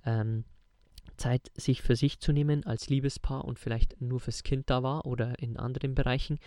ähm, 0.06 0.44
Zeit 1.16 1.50
sich 1.54 1.82
für 1.82 1.96
sich 1.96 2.20
zu 2.20 2.32
nehmen 2.32 2.64
als 2.64 2.88
Liebespaar 2.88 3.44
und 3.44 3.58
vielleicht 3.58 4.00
nur 4.00 4.20
fürs 4.20 4.42
Kind 4.42 4.70
da 4.70 4.82
war 4.82 5.04
oder 5.04 5.38
in 5.38 5.56
anderen 5.56 5.94
Bereichen. 5.94 6.38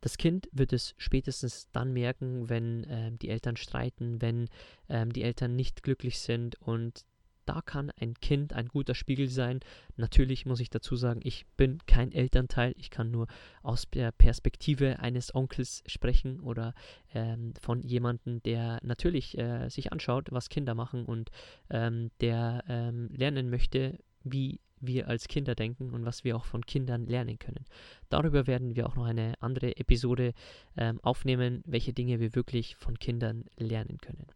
Das 0.00 0.16
Kind 0.16 0.48
wird 0.52 0.72
es 0.72 0.94
spätestens 0.96 1.68
dann 1.72 1.92
merken, 1.92 2.48
wenn 2.48 2.86
ähm, 2.88 3.18
die 3.18 3.28
Eltern 3.28 3.56
streiten, 3.56 4.20
wenn 4.20 4.48
ähm, 4.88 5.12
die 5.12 5.22
Eltern 5.22 5.56
nicht 5.56 5.82
glücklich 5.82 6.18
sind 6.20 6.60
und 6.62 7.04
da 7.48 7.62
kann 7.62 7.90
ein 7.98 8.12
Kind 8.14 8.52
ein 8.52 8.68
guter 8.68 8.94
Spiegel 8.94 9.28
sein. 9.28 9.60
Natürlich 9.96 10.44
muss 10.44 10.60
ich 10.60 10.68
dazu 10.68 10.96
sagen, 10.96 11.20
ich 11.24 11.46
bin 11.56 11.78
kein 11.86 12.12
Elternteil. 12.12 12.74
Ich 12.76 12.90
kann 12.90 13.10
nur 13.10 13.26
aus 13.62 13.88
der 13.90 14.12
Perspektive 14.12 14.98
eines 14.98 15.34
Onkels 15.34 15.82
sprechen 15.86 16.40
oder 16.40 16.74
ähm, 17.14 17.54
von 17.58 17.80
jemandem, 17.80 18.42
der 18.42 18.80
natürlich 18.82 19.38
äh, 19.38 19.70
sich 19.70 19.92
anschaut, 19.92 20.28
was 20.30 20.50
Kinder 20.50 20.74
machen 20.74 21.06
und 21.06 21.30
ähm, 21.70 22.10
der 22.20 22.64
ähm, 22.68 23.08
lernen 23.16 23.48
möchte, 23.48 23.98
wie 24.24 24.60
wir 24.80 25.08
als 25.08 25.26
Kinder 25.26 25.54
denken 25.54 25.94
und 25.94 26.04
was 26.04 26.24
wir 26.24 26.36
auch 26.36 26.44
von 26.44 26.66
Kindern 26.66 27.06
lernen 27.06 27.38
können. 27.38 27.64
Darüber 28.10 28.46
werden 28.46 28.76
wir 28.76 28.86
auch 28.86 28.94
noch 28.94 29.06
eine 29.06 29.34
andere 29.40 29.76
Episode 29.78 30.34
ähm, 30.76 31.00
aufnehmen, 31.02 31.62
welche 31.64 31.94
Dinge 31.94 32.20
wir 32.20 32.34
wirklich 32.34 32.76
von 32.76 32.98
Kindern 32.98 33.46
lernen 33.56 33.98
können. 33.98 34.26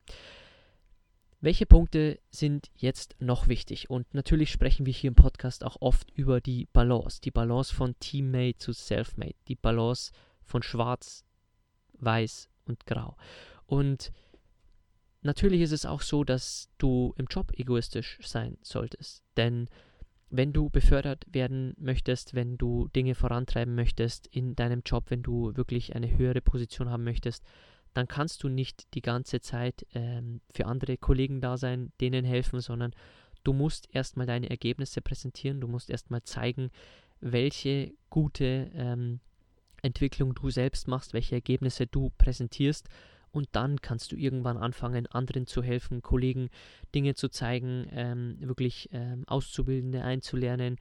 Welche 1.45 1.67
Punkte 1.67 2.21
sind 2.31 2.71
jetzt 2.77 3.17
noch 3.19 3.49
wichtig? 3.49 3.91
Und 3.91 4.15
natürlich 4.15 4.53
sprechen 4.53 4.87
wir 4.87 4.93
hier 4.93 5.09
im 5.09 5.17
Podcast 5.17 5.65
auch 5.65 5.77
oft 5.81 6.09
über 6.13 6.41
die 6.41 6.69
Balance. 6.73 7.21
Die 7.21 7.33
Balance 7.33 7.75
von 7.75 7.99
Teammate 7.99 8.59
zu 8.59 8.71
Selfmade. 8.71 9.35
Die 9.49 9.57
Balance 9.57 10.13
von 10.45 10.63
Schwarz, 10.63 11.25
Weiß 11.95 12.49
und 12.65 12.87
Grau. 12.87 13.17
Und 13.67 14.13
natürlich 15.23 15.63
ist 15.63 15.73
es 15.73 15.85
auch 15.85 16.03
so, 16.03 16.23
dass 16.23 16.69
du 16.79 17.13
im 17.17 17.27
Job 17.29 17.51
egoistisch 17.59 18.21
sein 18.23 18.57
solltest. 18.63 19.25
Denn 19.37 19.69
wenn 20.31 20.53
du 20.53 20.71
befördert 20.71 21.25
werden 21.33 21.75
möchtest, 21.77 22.35
wenn 22.35 22.57
du 22.57 22.87
Dinge 22.95 23.17
vorantreiben 23.17 23.75
möchtest 23.75 24.29
in 24.29 24.55
deinem 24.55 24.83
Job, 24.87 25.07
wenn 25.09 25.25
du 25.25 25.57
wirklich 25.57 25.97
eine 25.97 26.17
höhere 26.17 26.41
Position 26.41 26.89
haben 26.89 27.03
möchtest, 27.03 27.45
dann 27.95 28.09
kannst 28.09 28.43
du 28.43 28.49
nicht 28.49 28.95
die 28.95 29.03
ganze 29.03 29.41
Zeit 29.41 29.87
ähm, 29.95 30.41
für 30.51 30.67
andere 30.67 30.97
Kollegen 30.97 31.41
da 31.41 31.57
sein, 31.57 31.93
denen 32.01 32.25
helfen, 32.25 32.61
sondern 32.61 32.95
du 33.45 33.53
musst 33.53 33.89
erstmal 33.95 34.27
deine 34.27 34.51
Ergebnisse 34.51 35.01
präsentieren, 35.01 35.61
du 35.61 35.69
musst 35.69 35.91
erstmal 35.91 36.23
zeigen, 36.23 36.71
welche 37.21 37.93
gute 38.11 38.71
ähm, 38.75 39.21
Entwicklung 39.83 40.35
du 40.35 40.51
selbst 40.51 40.89
machst, 40.89 41.13
welche 41.13 41.35
Ergebnisse 41.35 41.87
du 41.87 42.11
präsentierst. 42.19 42.89
Und 43.31 43.49
dann 43.53 43.81
kannst 43.81 44.13
du 44.13 44.17
irgendwann 44.17 44.59
anfangen, 44.59 45.07
anderen 45.07 45.47
zu 45.47 45.63
helfen, 45.63 46.03
Kollegen 46.03 46.51
Dinge 46.95 47.15
zu 47.15 47.31
zeigen, 47.31 47.87
ähm, 47.91 48.37
wirklich 48.41 48.91
ähm, 48.93 49.25
Auszubildende 49.27 50.03
einzulernen, 50.03 50.77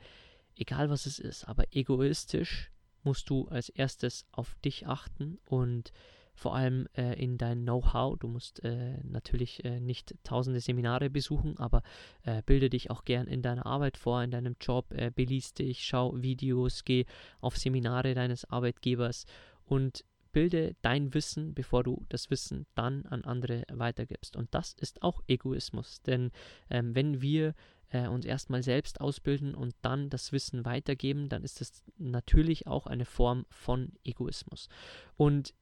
egal 0.55 0.89
was 0.89 1.05
es 1.05 1.17
ist, 1.17 1.45
aber 1.45 1.63
egoistisch 1.71 2.69
musst 3.03 3.29
du 3.29 3.47
als 3.47 3.69
erstes 3.69 4.25
auf 4.31 4.55
dich 4.65 4.85
achten 4.85 5.39
und 5.45 5.93
vor 6.41 6.55
allem 6.55 6.87
äh, 6.97 7.13
in 7.23 7.37
dein 7.37 7.61
Know-how. 7.61 8.17
Du 8.17 8.27
musst 8.27 8.63
äh, 8.63 8.97
natürlich 9.03 9.63
äh, 9.63 9.79
nicht 9.79 10.15
tausende 10.23 10.59
Seminare 10.59 11.11
besuchen, 11.11 11.55
aber 11.59 11.83
äh, 12.23 12.41
bilde 12.43 12.71
dich 12.71 12.89
auch 12.89 13.05
gern 13.05 13.27
in 13.27 13.43
deiner 13.43 13.67
Arbeit 13.67 13.95
vor, 13.95 14.23
in 14.23 14.31
deinem 14.31 14.55
Job, 14.59 14.91
äh, 14.91 15.11
belist 15.13 15.59
dich, 15.59 15.85
schau 15.85 16.19
Videos, 16.19 16.83
geh 16.83 17.05
auf 17.41 17.57
Seminare 17.57 18.15
deines 18.15 18.45
Arbeitgebers 18.45 19.25
und 19.65 20.03
bilde 20.31 20.75
dein 20.81 21.13
Wissen, 21.13 21.53
bevor 21.53 21.83
du 21.83 22.05
das 22.09 22.31
Wissen 22.31 22.65
dann 22.73 23.05
an 23.05 23.23
andere 23.23 23.63
weitergibst. 23.71 24.35
Und 24.35 24.55
das 24.55 24.73
ist 24.73 25.03
auch 25.03 25.21
Egoismus, 25.27 26.01
denn 26.01 26.31
ähm, 26.71 26.95
wenn 26.95 27.21
wir 27.21 27.53
äh, 27.89 28.07
uns 28.07 28.25
erstmal 28.25 28.63
selbst 28.63 28.99
ausbilden 28.99 29.53
und 29.53 29.75
dann 29.83 30.09
das 30.09 30.31
Wissen 30.31 30.65
weitergeben, 30.65 31.29
dann 31.29 31.43
ist 31.43 31.61
das 31.61 31.83
natürlich 31.99 32.65
auch 32.65 32.87
eine 32.87 33.05
Form 33.05 33.45
von 33.49 33.91
Egoismus. 34.03 34.69
Und 35.17 35.53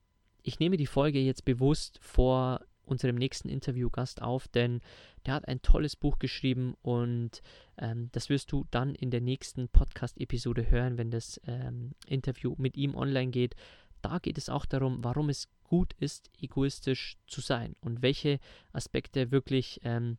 ich 0.43 0.59
nehme 0.59 0.77
die 0.77 0.87
Folge 0.87 1.19
jetzt 1.19 1.45
bewusst 1.45 1.99
vor 2.01 2.61
unserem 2.89 3.15
nächsten 3.15 3.49
Interviewgast 3.49 4.21
auf, 4.21 4.47
denn 4.47 4.81
der 5.25 5.35
hat 5.35 5.47
ein 5.47 5.61
tolles 5.61 5.95
Buch 5.95 6.19
geschrieben 6.19 6.75
und 6.81 7.41
ähm, 7.77 8.09
das 8.11 8.29
wirst 8.29 8.51
du 8.51 8.65
dann 8.71 8.95
in 8.95 9.11
der 9.11 9.21
nächsten 9.21 9.69
Podcast-Episode 9.69 10.69
hören, 10.69 10.97
wenn 10.97 11.11
das 11.11 11.39
ähm, 11.45 11.93
Interview 12.07 12.55
mit 12.57 12.77
ihm 12.77 12.95
online 12.95 13.31
geht. 13.31 13.55
Da 14.01 14.19
geht 14.19 14.37
es 14.37 14.49
auch 14.49 14.65
darum, 14.65 15.03
warum 15.03 15.29
es 15.29 15.47
gut 15.63 15.93
ist, 15.99 16.31
egoistisch 16.39 17.17
zu 17.27 17.41
sein 17.41 17.75
und 17.81 18.01
welche 18.01 18.39
Aspekte 18.73 19.31
wirklich 19.31 19.79
ähm, 19.83 20.17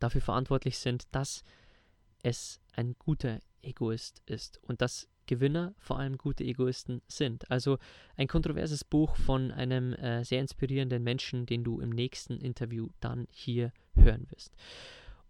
dafür 0.00 0.20
verantwortlich 0.20 0.78
sind, 0.78 1.04
dass 1.12 1.44
es 2.22 2.60
ein 2.72 2.96
guter 2.98 3.40
Egoist 3.62 4.22
ist 4.26 4.60
und 4.62 4.80
dass 4.80 5.08
Gewinner 5.26 5.74
vor 5.78 5.98
allem 5.98 6.18
gute 6.18 6.44
Egoisten 6.44 7.02
sind. 7.08 7.50
Also 7.50 7.78
ein 8.16 8.28
kontroverses 8.28 8.84
Buch 8.84 9.16
von 9.16 9.50
einem 9.50 9.92
äh, 9.94 10.24
sehr 10.24 10.40
inspirierenden 10.40 11.02
Menschen, 11.02 11.46
den 11.46 11.64
du 11.64 11.80
im 11.80 11.90
nächsten 11.90 12.38
Interview 12.40 12.88
dann 13.00 13.26
hier 13.30 13.72
hören 13.94 14.26
wirst. 14.30 14.54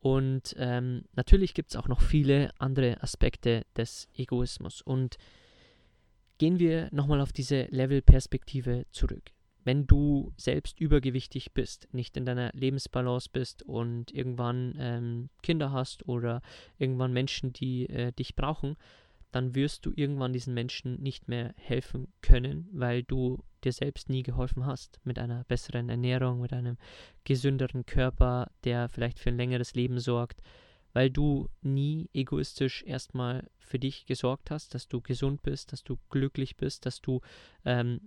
Und 0.00 0.54
ähm, 0.58 1.04
natürlich 1.14 1.54
gibt 1.54 1.70
es 1.70 1.76
auch 1.76 1.88
noch 1.88 2.00
viele 2.00 2.50
andere 2.58 3.02
Aspekte 3.02 3.64
des 3.76 4.08
Egoismus. 4.14 4.82
Und 4.82 5.16
gehen 6.38 6.58
wir 6.58 6.88
nochmal 6.92 7.20
auf 7.20 7.32
diese 7.32 7.62
Level-Perspektive 7.70 8.86
zurück. 8.92 9.32
Wenn 9.64 9.86
du 9.86 10.32
selbst 10.36 10.78
übergewichtig 10.80 11.52
bist, 11.52 11.88
nicht 11.92 12.16
in 12.16 12.24
deiner 12.24 12.50
Lebensbalance 12.52 13.28
bist 13.32 13.64
und 13.64 14.12
irgendwann 14.12 14.76
ähm, 14.78 15.28
Kinder 15.42 15.72
hast 15.72 16.06
oder 16.06 16.40
irgendwann 16.78 17.12
Menschen, 17.12 17.52
die 17.52 17.88
äh, 17.88 18.12
dich 18.12 18.36
brauchen, 18.36 18.76
dann 19.36 19.54
wirst 19.54 19.84
du 19.84 19.92
irgendwann 19.94 20.32
diesen 20.32 20.54
Menschen 20.54 20.98
nicht 21.02 21.28
mehr 21.28 21.52
helfen 21.58 22.08
können, 22.22 22.70
weil 22.72 23.02
du 23.02 23.44
dir 23.64 23.72
selbst 23.72 24.08
nie 24.08 24.22
geholfen 24.22 24.64
hast 24.64 24.98
mit 25.04 25.18
einer 25.18 25.44
besseren 25.44 25.90
Ernährung, 25.90 26.40
mit 26.40 26.54
einem 26.54 26.78
gesünderen 27.24 27.84
Körper, 27.84 28.50
der 28.64 28.88
vielleicht 28.88 29.18
für 29.18 29.28
ein 29.28 29.36
längeres 29.36 29.74
Leben 29.74 29.98
sorgt, 29.98 30.40
weil 30.94 31.10
du 31.10 31.50
nie 31.60 32.08
egoistisch 32.14 32.82
erstmal 32.84 33.46
für 33.58 33.78
dich 33.78 34.06
gesorgt 34.06 34.50
hast, 34.50 34.74
dass 34.74 34.88
du 34.88 35.02
gesund 35.02 35.42
bist, 35.42 35.70
dass 35.70 35.84
du 35.84 35.98
glücklich 36.08 36.56
bist, 36.56 36.86
dass 36.86 37.02
du 37.02 37.20
ähm, 37.66 38.00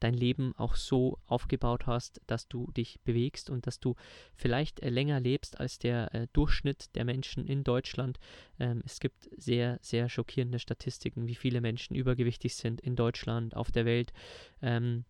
dein 0.00 0.14
Leben 0.14 0.54
auch 0.56 0.74
so 0.74 1.18
aufgebaut 1.26 1.86
hast, 1.86 2.20
dass 2.26 2.48
du 2.48 2.70
dich 2.72 3.00
bewegst 3.04 3.50
und 3.50 3.66
dass 3.66 3.80
du 3.80 3.94
vielleicht 4.34 4.80
äh, 4.80 4.90
länger 4.90 5.20
lebst 5.20 5.60
als 5.60 5.78
der 5.78 6.14
äh, 6.14 6.26
Durchschnitt 6.32 6.94
der 6.94 7.04
Menschen 7.04 7.46
in 7.46 7.64
Deutschland. 7.64 8.18
Ähm, 8.58 8.82
es 8.84 9.00
gibt 9.00 9.28
sehr, 9.36 9.78
sehr 9.82 10.08
schockierende 10.08 10.58
Statistiken, 10.58 11.26
wie 11.26 11.34
viele 11.34 11.60
Menschen 11.60 11.94
übergewichtig 11.94 12.56
sind 12.56 12.80
in 12.80 12.96
Deutschland, 12.96 13.56
auf 13.56 13.70
der 13.70 13.84
Welt. 13.84 14.12
Ähm, 14.60 15.04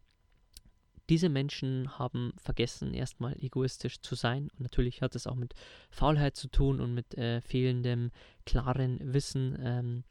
diese 1.11 1.29
Menschen 1.29 1.99
haben 1.99 2.33
vergessen, 2.39 2.95
erstmal 2.95 3.37
egoistisch 3.43 4.01
zu 4.01 4.15
sein. 4.15 4.49
Und 4.53 4.61
natürlich 4.61 5.03
hat 5.03 5.15
es 5.15 5.27
auch 5.27 5.35
mit 5.35 5.55
Faulheit 5.91 6.37
zu 6.37 6.49
tun 6.49 6.81
und 6.81 6.95
mit 6.95 7.15
äh, 7.17 7.41
fehlendem 7.43 8.11
klaren 8.47 8.99
Wissen. 9.13 9.57
Ähm, 9.61 10.05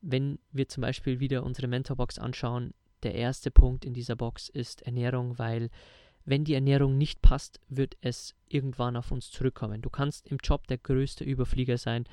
wenn 0.00 0.38
wir 0.52 0.68
zum 0.68 0.82
Beispiel 0.82 1.18
wieder 1.20 1.44
unsere 1.44 1.66
Mentorbox 1.66 2.18
anschauen, 2.18 2.74
der 3.02 3.14
erste 3.14 3.50
Punkt 3.50 3.84
in 3.84 3.94
dieser 3.94 4.16
Box 4.16 4.48
ist 4.48 4.82
Ernährung, 4.82 5.38
weil 5.38 5.70
wenn 6.24 6.44
die 6.44 6.54
Ernährung 6.54 6.98
nicht 6.98 7.22
passt, 7.22 7.60
wird 7.68 7.96
es 8.00 8.34
irgendwann 8.48 8.96
auf 8.96 9.10
uns 9.10 9.30
zurückkommen. 9.30 9.80
Du 9.80 9.88
kannst 9.88 10.28
im 10.28 10.38
Job 10.42 10.66
der 10.66 10.78
größte 10.78 11.24
Überflieger 11.24 11.78
sein, 11.78 12.04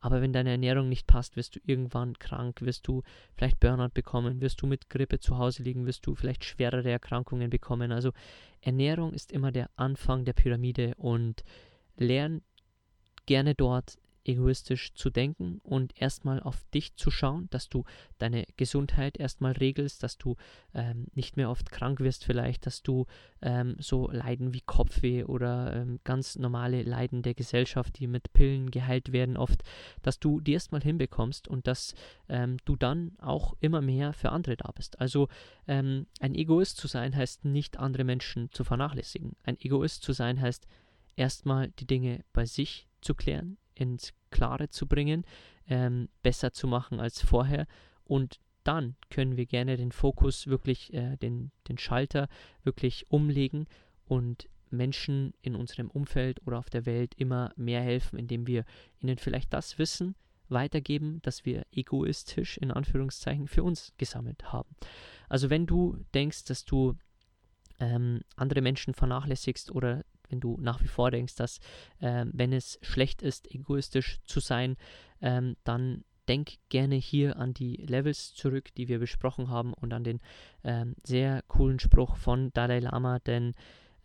aber 0.00 0.20
wenn 0.20 0.32
deine 0.32 0.50
Ernährung 0.50 0.88
nicht 0.88 1.06
passt, 1.06 1.36
wirst 1.36 1.54
du 1.56 1.60
irgendwann 1.64 2.18
krank, 2.18 2.60
wirst 2.60 2.88
du 2.88 3.02
vielleicht 3.36 3.60
Burnout 3.60 3.90
bekommen, 3.94 4.40
wirst 4.40 4.60
du 4.60 4.66
mit 4.66 4.90
Grippe 4.90 5.20
zu 5.20 5.38
Hause 5.38 5.62
liegen, 5.62 5.86
wirst 5.86 6.04
du 6.06 6.16
vielleicht 6.16 6.44
schwerere 6.44 6.90
Erkrankungen 6.90 7.50
bekommen. 7.50 7.92
Also 7.92 8.12
Ernährung 8.60 9.14
ist 9.14 9.30
immer 9.30 9.52
der 9.52 9.70
Anfang 9.76 10.24
der 10.24 10.32
Pyramide 10.32 10.94
und 10.96 11.44
lern 11.96 12.42
gerne 13.26 13.54
dort 13.54 13.96
egoistisch 14.24 14.94
zu 14.94 15.10
denken 15.10 15.60
und 15.62 16.00
erstmal 16.00 16.40
auf 16.40 16.64
dich 16.74 16.94
zu 16.96 17.10
schauen, 17.10 17.48
dass 17.50 17.68
du 17.68 17.84
deine 18.18 18.46
Gesundheit 18.56 19.18
erstmal 19.18 19.52
regelst, 19.52 20.02
dass 20.02 20.18
du 20.18 20.36
ähm, 20.74 21.06
nicht 21.14 21.36
mehr 21.36 21.50
oft 21.50 21.70
krank 21.70 22.00
wirst 22.00 22.24
vielleicht, 22.24 22.66
dass 22.66 22.82
du 22.82 23.06
ähm, 23.40 23.76
so 23.78 24.10
Leiden 24.10 24.54
wie 24.54 24.60
Kopfweh 24.60 25.24
oder 25.24 25.74
ähm, 25.74 26.00
ganz 26.04 26.36
normale 26.36 26.82
Leiden 26.82 27.22
der 27.22 27.34
Gesellschaft, 27.34 27.98
die 27.98 28.06
mit 28.06 28.32
Pillen 28.32 28.70
geheilt 28.70 29.12
werden 29.12 29.36
oft, 29.36 29.62
dass 30.02 30.18
du 30.18 30.40
die 30.40 30.52
erstmal 30.52 30.82
hinbekommst 30.82 31.48
und 31.48 31.66
dass 31.66 31.94
ähm, 32.28 32.58
du 32.64 32.76
dann 32.76 33.16
auch 33.18 33.56
immer 33.60 33.80
mehr 33.80 34.12
für 34.12 34.30
andere 34.30 34.56
da 34.56 34.70
bist. 34.72 35.00
Also 35.00 35.28
ähm, 35.66 36.06
ein 36.20 36.34
Egoist 36.34 36.76
zu 36.76 36.86
sein 36.86 37.14
heißt 37.16 37.44
nicht 37.44 37.78
andere 37.78 38.04
Menschen 38.04 38.50
zu 38.52 38.64
vernachlässigen. 38.64 39.36
Ein 39.42 39.58
Egoist 39.60 40.02
zu 40.02 40.12
sein 40.12 40.40
heißt 40.40 40.66
erstmal 41.16 41.70
die 41.72 41.86
Dinge 41.86 42.24
bei 42.32 42.46
sich 42.46 42.88
zu 43.00 43.14
klären, 43.14 43.58
ins 43.82 44.12
Klare 44.30 44.68
zu 44.68 44.86
bringen, 44.86 45.24
ähm, 45.68 46.08
besser 46.22 46.52
zu 46.52 46.66
machen 46.66 47.00
als 47.00 47.22
vorher 47.22 47.66
und 48.04 48.40
dann 48.64 48.94
können 49.10 49.36
wir 49.36 49.46
gerne 49.46 49.76
den 49.76 49.92
Fokus 49.92 50.46
wirklich, 50.46 50.92
äh, 50.92 51.16
den, 51.16 51.50
den 51.68 51.78
Schalter 51.78 52.28
wirklich 52.62 53.10
umlegen 53.10 53.66
und 54.06 54.48
Menschen 54.70 55.34
in 55.42 55.54
unserem 55.54 55.90
Umfeld 55.90 56.40
oder 56.46 56.58
auf 56.58 56.70
der 56.70 56.86
Welt 56.86 57.14
immer 57.16 57.52
mehr 57.56 57.82
helfen, 57.82 58.18
indem 58.18 58.46
wir 58.46 58.64
ihnen 59.00 59.18
vielleicht 59.18 59.52
das 59.52 59.78
Wissen 59.78 60.14
weitergeben, 60.48 61.20
das 61.22 61.44
wir 61.44 61.64
egoistisch 61.72 62.58
in 62.58 62.70
Anführungszeichen 62.70 63.48
für 63.48 63.62
uns 63.62 63.92
gesammelt 63.98 64.52
haben. 64.52 64.74
Also 65.28 65.50
wenn 65.50 65.66
du 65.66 65.98
denkst, 66.14 66.44
dass 66.44 66.64
du 66.64 66.94
ähm, 67.80 68.20
andere 68.36 68.60
Menschen 68.60 68.94
vernachlässigst 68.94 69.72
oder 69.72 70.04
wenn 70.32 70.40
du 70.40 70.58
nach 70.60 70.82
wie 70.82 70.88
vor 70.88 71.10
denkst, 71.10 71.36
dass 71.36 71.60
ähm, 72.00 72.30
wenn 72.34 72.52
es 72.52 72.78
schlecht 72.82 73.22
ist, 73.22 73.54
egoistisch 73.54 74.18
zu 74.24 74.40
sein, 74.40 74.76
ähm, 75.20 75.56
dann 75.62 76.04
denk 76.28 76.52
gerne 76.70 76.96
hier 76.96 77.36
an 77.36 77.52
die 77.52 77.76
Levels 77.76 78.34
zurück, 78.34 78.74
die 78.76 78.88
wir 78.88 78.98
besprochen 78.98 79.48
haben 79.48 79.74
und 79.74 79.92
an 79.92 80.04
den 80.04 80.20
ähm, 80.64 80.94
sehr 81.04 81.42
coolen 81.48 81.78
Spruch 81.78 82.16
von 82.16 82.52
Dalai 82.52 82.80
Lama, 82.80 83.18
denn 83.18 83.54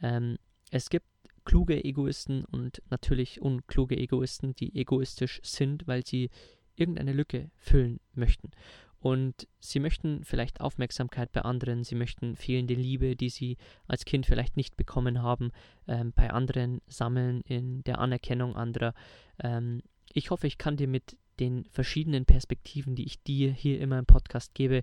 ähm, 0.02 0.38
es 0.72 0.90
gibt 0.90 1.08
kluge 1.46 1.84
Egoisten 1.84 2.44
und 2.44 2.82
natürlich 2.90 3.42
unkluge 3.42 3.98
Egoisten, 3.98 4.54
die 4.56 4.76
egoistisch 4.76 5.40
sind, 5.44 5.88
weil 5.88 6.06
sie 6.06 6.30
irgendeine 6.76 7.14
Lücke 7.14 7.50
füllen 7.58 8.00
möchten. 8.14 8.52
Und 9.00 9.48
sie 9.60 9.80
möchten 9.80 10.24
vielleicht 10.24 10.60
Aufmerksamkeit 10.60 11.32
bei 11.32 11.42
anderen, 11.42 11.84
sie 11.84 11.96
möchten 11.96 12.36
fehlende 12.36 12.74
Liebe, 12.74 13.16
die 13.16 13.30
sie 13.30 13.58
als 13.88 14.06
Kind 14.06 14.26
vielleicht 14.26 14.58
nicht 14.58 14.76
bekommen 14.76 15.22
haben, 15.22 15.52
ähm, 15.88 16.14
bei 16.14 16.32
anderen 16.32 16.82
sammeln 16.88 17.42
in 17.42 17.84
der 17.84 18.00
Anerkennung 18.00 18.56
anderer. 18.56 18.94
Ähm, 19.42 19.84
ich 20.14 20.32
hoffe, 20.32 20.48
ich 20.48 20.58
kann 20.58 20.78
dir 20.78 20.88
mit 20.88 21.18
den 21.40 21.66
verschiedenen 21.66 22.26
Perspektiven, 22.26 22.96
die 22.96 23.06
ich 23.06 23.22
dir 23.22 23.52
hier 23.52 23.80
immer 23.80 24.00
im 24.00 24.06
Podcast 24.06 24.56
gebe, 24.56 24.82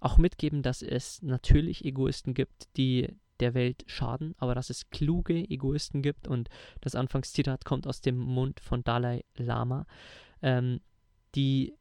auch 0.00 0.18
mitgeben, 0.18 0.62
dass 0.62 0.82
es 0.82 1.22
natürlich 1.22 1.84
Egoisten 1.84 2.34
gibt, 2.34 2.76
die 2.76 3.08
der 3.38 3.54
Welt 3.54 3.84
schaden, 3.86 4.34
aber 4.38 4.54
dass 4.54 4.70
es 4.70 4.90
kluge 4.90 5.34
Egoisten 5.34 6.02
gibt 6.02 6.28
und 6.28 6.48
das 6.80 6.94
Anfangszitat 6.94 7.64
kommt 7.64 7.86
aus 7.86 8.00
dem 8.00 8.18
Mund 8.18 8.60
von 8.60 8.84
Dalai 8.84 9.24
Lama, 9.36 9.86
ähm, 10.42 10.80
die 11.34 11.74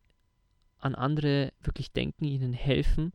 an 0.82 0.96
andere 0.96 1.54
wirklich 1.62 1.92
denken, 1.92 2.26
ihnen 2.26 2.54
helfen, 2.54 3.14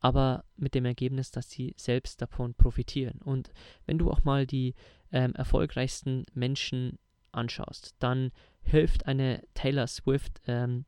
aber 0.00 0.44
mit 0.56 0.74
dem 0.74 0.84
Ergebnis, 0.84 1.30
dass 1.30 1.50
sie 1.50 1.74
selbst 1.76 2.20
davon 2.20 2.54
profitieren. 2.54 3.20
Und 3.22 3.50
wenn 3.86 3.98
du 3.98 4.10
auch 4.10 4.24
mal 4.24 4.46
die 4.46 4.74
ähm, 5.12 5.34
erfolgreichsten 5.34 6.26
Menschen 6.34 6.98
anschaust, 7.32 7.94
dann 7.98 8.32
hilft 8.62 9.06
eine 9.06 9.42
Taylor 9.54 9.86
Swift 9.86 10.40
ähm, 10.46 10.84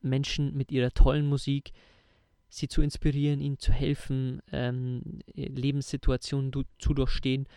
Menschen 0.00 0.56
mit 0.56 0.70
ihrer 0.70 0.92
tollen 0.92 1.26
Musik, 1.26 1.72
sie 2.48 2.68
zu 2.68 2.82
inspirieren, 2.82 3.40
ihnen 3.40 3.58
zu 3.58 3.72
helfen, 3.72 4.40
ähm, 4.52 5.20
Lebenssituationen 5.34 6.52
zu 6.78 6.94
durchstehen 6.94 7.48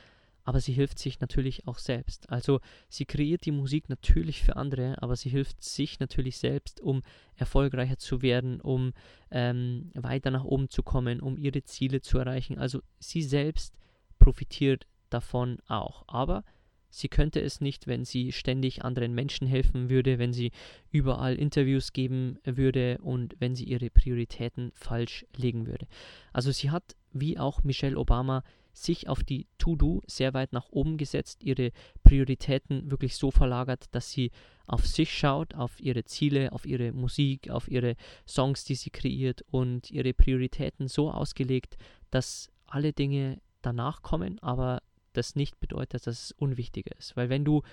aber 0.49 0.61
sie 0.61 0.73
hilft 0.73 0.97
sich 0.97 1.19
natürlich 1.19 1.67
auch 1.67 1.77
selbst. 1.77 2.27
Also 2.31 2.59
sie 2.87 3.05
kreiert 3.05 3.45
die 3.45 3.51
Musik 3.51 3.87
natürlich 3.87 4.41
für 4.41 4.55
andere, 4.55 4.99
aber 4.99 5.15
sie 5.15 5.29
hilft 5.29 5.63
sich 5.63 5.99
natürlich 5.99 6.39
selbst, 6.39 6.81
um 6.81 7.03
erfolgreicher 7.35 7.99
zu 7.99 8.23
werden, 8.23 8.59
um 8.59 8.93
ähm, 9.29 9.91
weiter 9.93 10.31
nach 10.31 10.43
oben 10.43 10.67
zu 10.67 10.81
kommen, 10.81 11.19
um 11.19 11.37
ihre 11.37 11.61
Ziele 11.61 12.01
zu 12.01 12.17
erreichen. 12.17 12.57
Also 12.57 12.81
sie 12.97 13.21
selbst 13.21 13.75
profitiert 14.17 14.87
davon 15.11 15.59
auch. 15.67 16.03
Aber 16.07 16.43
sie 16.89 17.09
könnte 17.09 17.41
es 17.41 17.61
nicht, 17.61 17.85
wenn 17.85 18.03
sie 18.03 18.31
ständig 18.31 18.83
anderen 18.83 19.13
Menschen 19.13 19.45
helfen 19.45 19.91
würde, 19.91 20.17
wenn 20.17 20.33
sie 20.33 20.51
überall 20.89 21.35
Interviews 21.35 21.93
geben 21.93 22.39
würde 22.43 22.97
und 23.03 23.35
wenn 23.37 23.53
sie 23.53 23.65
ihre 23.65 23.91
Prioritäten 23.91 24.71
falsch 24.73 25.27
legen 25.35 25.67
würde. 25.67 25.85
Also 26.33 26.49
sie 26.51 26.71
hat, 26.71 26.95
wie 27.13 27.37
auch 27.37 27.63
Michelle 27.63 27.99
Obama, 27.99 28.41
sich 28.73 29.07
auf 29.07 29.23
die 29.23 29.47
To-Do 29.57 30.01
sehr 30.07 30.33
weit 30.33 30.53
nach 30.53 30.69
oben 30.69 30.97
gesetzt, 30.97 31.43
ihre 31.43 31.71
Prioritäten 32.03 32.91
wirklich 32.91 33.15
so 33.15 33.31
verlagert, 33.31 33.85
dass 33.91 34.11
sie 34.11 34.31
auf 34.67 34.85
sich 34.85 35.17
schaut, 35.17 35.55
auf 35.55 35.79
ihre 35.79 36.05
Ziele, 36.05 36.51
auf 36.51 36.65
ihre 36.65 36.91
Musik, 36.91 37.49
auf 37.49 37.69
ihre 37.69 37.95
Songs, 38.27 38.63
die 38.63 38.75
sie 38.75 38.91
kreiert 38.91 39.43
und 39.49 39.89
ihre 39.91 40.13
Prioritäten 40.13 40.87
so 40.87 41.11
ausgelegt, 41.11 41.77
dass 42.11 42.49
alle 42.67 42.93
Dinge 42.93 43.41
danach 43.61 44.01
kommen, 44.01 44.39
aber 44.39 44.81
das 45.13 45.35
nicht 45.35 45.59
bedeutet, 45.59 46.05
dass 46.05 46.25
es 46.25 46.31
unwichtiger 46.33 46.95
ist. 46.97 47.17
Weil 47.17 47.29
wenn 47.29 47.43
du 47.43 47.63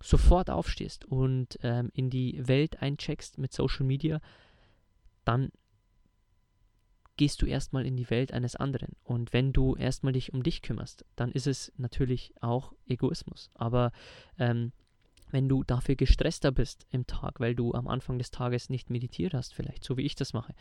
sofort 0.00 0.50
aufstehst 0.50 1.06
und 1.06 1.58
ähm, 1.62 1.90
in 1.94 2.10
die 2.10 2.46
Welt 2.46 2.82
eincheckst 2.82 3.38
mit 3.38 3.52
Social 3.52 3.86
Media, 3.86 4.20
dann 5.24 5.50
gehst 7.16 7.42
du 7.42 7.46
erstmal 7.46 7.86
in 7.86 7.96
die 7.96 8.10
Welt 8.10 8.32
eines 8.32 8.56
anderen. 8.56 8.96
Und 9.04 9.32
wenn 9.32 9.52
du 9.52 9.76
erstmal 9.76 10.12
dich 10.12 10.32
um 10.32 10.42
dich 10.42 10.62
kümmerst, 10.62 11.04
dann 11.16 11.32
ist 11.32 11.46
es 11.46 11.72
natürlich 11.76 12.34
auch 12.40 12.72
Egoismus. 12.86 13.50
Aber 13.54 13.92
ähm, 14.38 14.72
wenn 15.34 15.48
du 15.48 15.64
dafür 15.64 15.96
gestresster 15.96 16.52
bist 16.52 16.86
im 16.92 17.08
Tag, 17.08 17.40
weil 17.40 17.56
du 17.56 17.74
am 17.74 17.88
Anfang 17.88 18.18
des 18.18 18.30
Tages 18.30 18.70
nicht 18.70 18.88
meditiert 18.88 19.34
hast, 19.34 19.52
vielleicht 19.52 19.82
so 19.82 19.96
wie 19.96 20.02
ich 20.02 20.14
das 20.14 20.32
mache, 20.32 20.54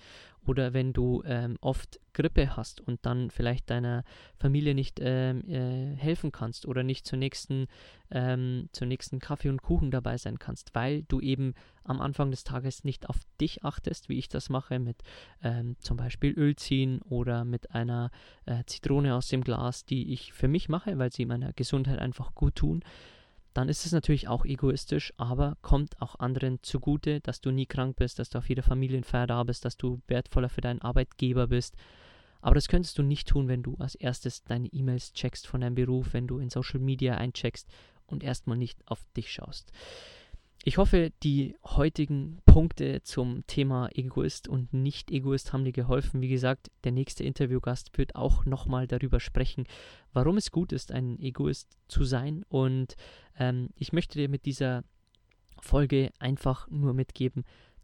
oder 0.47 0.73
wenn 0.73 0.93
du 0.93 1.21
ähm, 1.27 1.57
oft 1.61 1.99
Grippe 2.11 2.57
hast 2.57 2.81
und 2.81 3.05
dann 3.05 3.29
vielleicht 3.29 3.69
deiner 3.69 4.03
Familie 4.35 4.73
nicht 4.73 4.99
ähm, 4.99 5.47
äh, 5.47 5.95
helfen 5.95 6.31
kannst 6.31 6.65
oder 6.65 6.81
nicht 6.81 7.05
zur 7.05 7.19
nächsten, 7.19 7.67
ähm, 8.09 8.67
zur 8.71 8.87
nächsten 8.87 9.19
Kaffee 9.19 9.49
und 9.49 9.61
Kuchen 9.61 9.91
dabei 9.91 10.17
sein 10.17 10.39
kannst, 10.39 10.73
weil 10.73 11.03
du 11.03 11.21
eben 11.21 11.53
am 11.83 12.01
Anfang 12.01 12.31
des 12.31 12.43
Tages 12.43 12.83
nicht 12.83 13.07
auf 13.09 13.19
dich 13.39 13.63
achtest, 13.63 14.09
wie 14.09 14.17
ich 14.17 14.27
das 14.27 14.49
mache, 14.49 14.79
mit 14.79 15.03
ähm, 15.43 15.75
zum 15.81 15.97
Beispiel 15.97 16.33
Öl 16.33 16.55
ziehen 16.55 16.99
oder 17.03 17.45
mit 17.45 17.69
einer 17.69 18.09
äh, 18.47 18.63
Zitrone 18.65 19.13
aus 19.13 19.27
dem 19.27 19.43
Glas, 19.43 19.85
die 19.85 20.13
ich 20.13 20.33
für 20.33 20.47
mich 20.47 20.67
mache, 20.67 20.97
weil 20.97 21.11
sie 21.11 21.27
meiner 21.27 21.53
Gesundheit 21.53 21.99
einfach 21.99 22.33
gut 22.33 22.55
tun 22.55 22.83
dann 23.53 23.69
ist 23.69 23.85
es 23.85 23.91
natürlich 23.91 24.27
auch 24.27 24.45
egoistisch, 24.45 25.13
aber 25.17 25.57
kommt 25.61 26.01
auch 26.01 26.19
anderen 26.19 26.59
zugute, 26.63 27.21
dass 27.21 27.41
du 27.41 27.51
nie 27.51 27.65
krank 27.65 27.95
bist, 27.97 28.19
dass 28.19 28.29
du 28.29 28.39
auf 28.39 28.49
jeder 28.49 28.63
Familienfeier 28.63 29.27
da 29.27 29.43
bist, 29.43 29.65
dass 29.65 29.77
du 29.77 30.01
wertvoller 30.07 30.49
für 30.49 30.61
deinen 30.61 30.81
Arbeitgeber 30.81 31.47
bist. 31.47 31.75
Aber 32.41 32.55
das 32.55 32.67
könntest 32.67 32.97
du 32.97 33.03
nicht 33.03 33.27
tun, 33.27 33.47
wenn 33.47 33.63
du 33.63 33.75
als 33.79 33.95
erstes 33.95 34.43
deine 34.43 34.67
E-Mails 34.67 35.13
checkst 35.13 35.47
von 35.47 35.61
deinem 35.61 35.75
Beruf, 35.75 36.13
wenn 36.13 36.27
du 36.27 36.39
in 36.39 36.49
Social 36.49 36.79
Media 36.79 37.15
eincheckst 37.15 37.69
und 38.07 38.23
erstmal 38.23 38.57
nicht 38.57 38.79
auf 38.85 39.05
dich 39.15 39.31
schaust. 39.31 39.71
Ich 40.65 40.77
hoffe, 40.77 41.11
die 41.23 41.57
heutigen 41.65 42.41
Punkte 42.45 43.01
zum 43.03 43.45
Thema 43.47 43.89
Egoist 43.93 44.47
und 44.47 44.71
Nicht-Egoist 44.71 45.51
haben 45.51 45.65
dir 45.65 45.73
geholfen. 45.73 46.21
Wie 46.21 46.29
gesagt, 46.29 46.71
der 46.85 46.93
nächste 46.93 47.25
Interviewgast 47.25 47.97
wird 47.97 48.15
auch 48.15 48.45
nochmal 48.45 48.87
darüber 48.87 49.19
sprechen, 49.19 49.65
warum 50.13 50.37
es 50.37 50.51
gut 50.51 50.71
ist, 50.71 50.93
ein 50.93 51.19
Egoist 51.19 51.77
zu 51.89 52.05
sein. 52.05 52.45
Und 52.47 52.95
ähm, 53.37 53.71
ich 53.75 53.91
möchte 53.91 54.17
dir 54.17 54.29
mit 54.29 54.45
dieser 54.45 54.85
Folge 55.59 56.11
einfach 56.19 56.69
nur 56.69 56.93
mitgeben, 56.93 57.43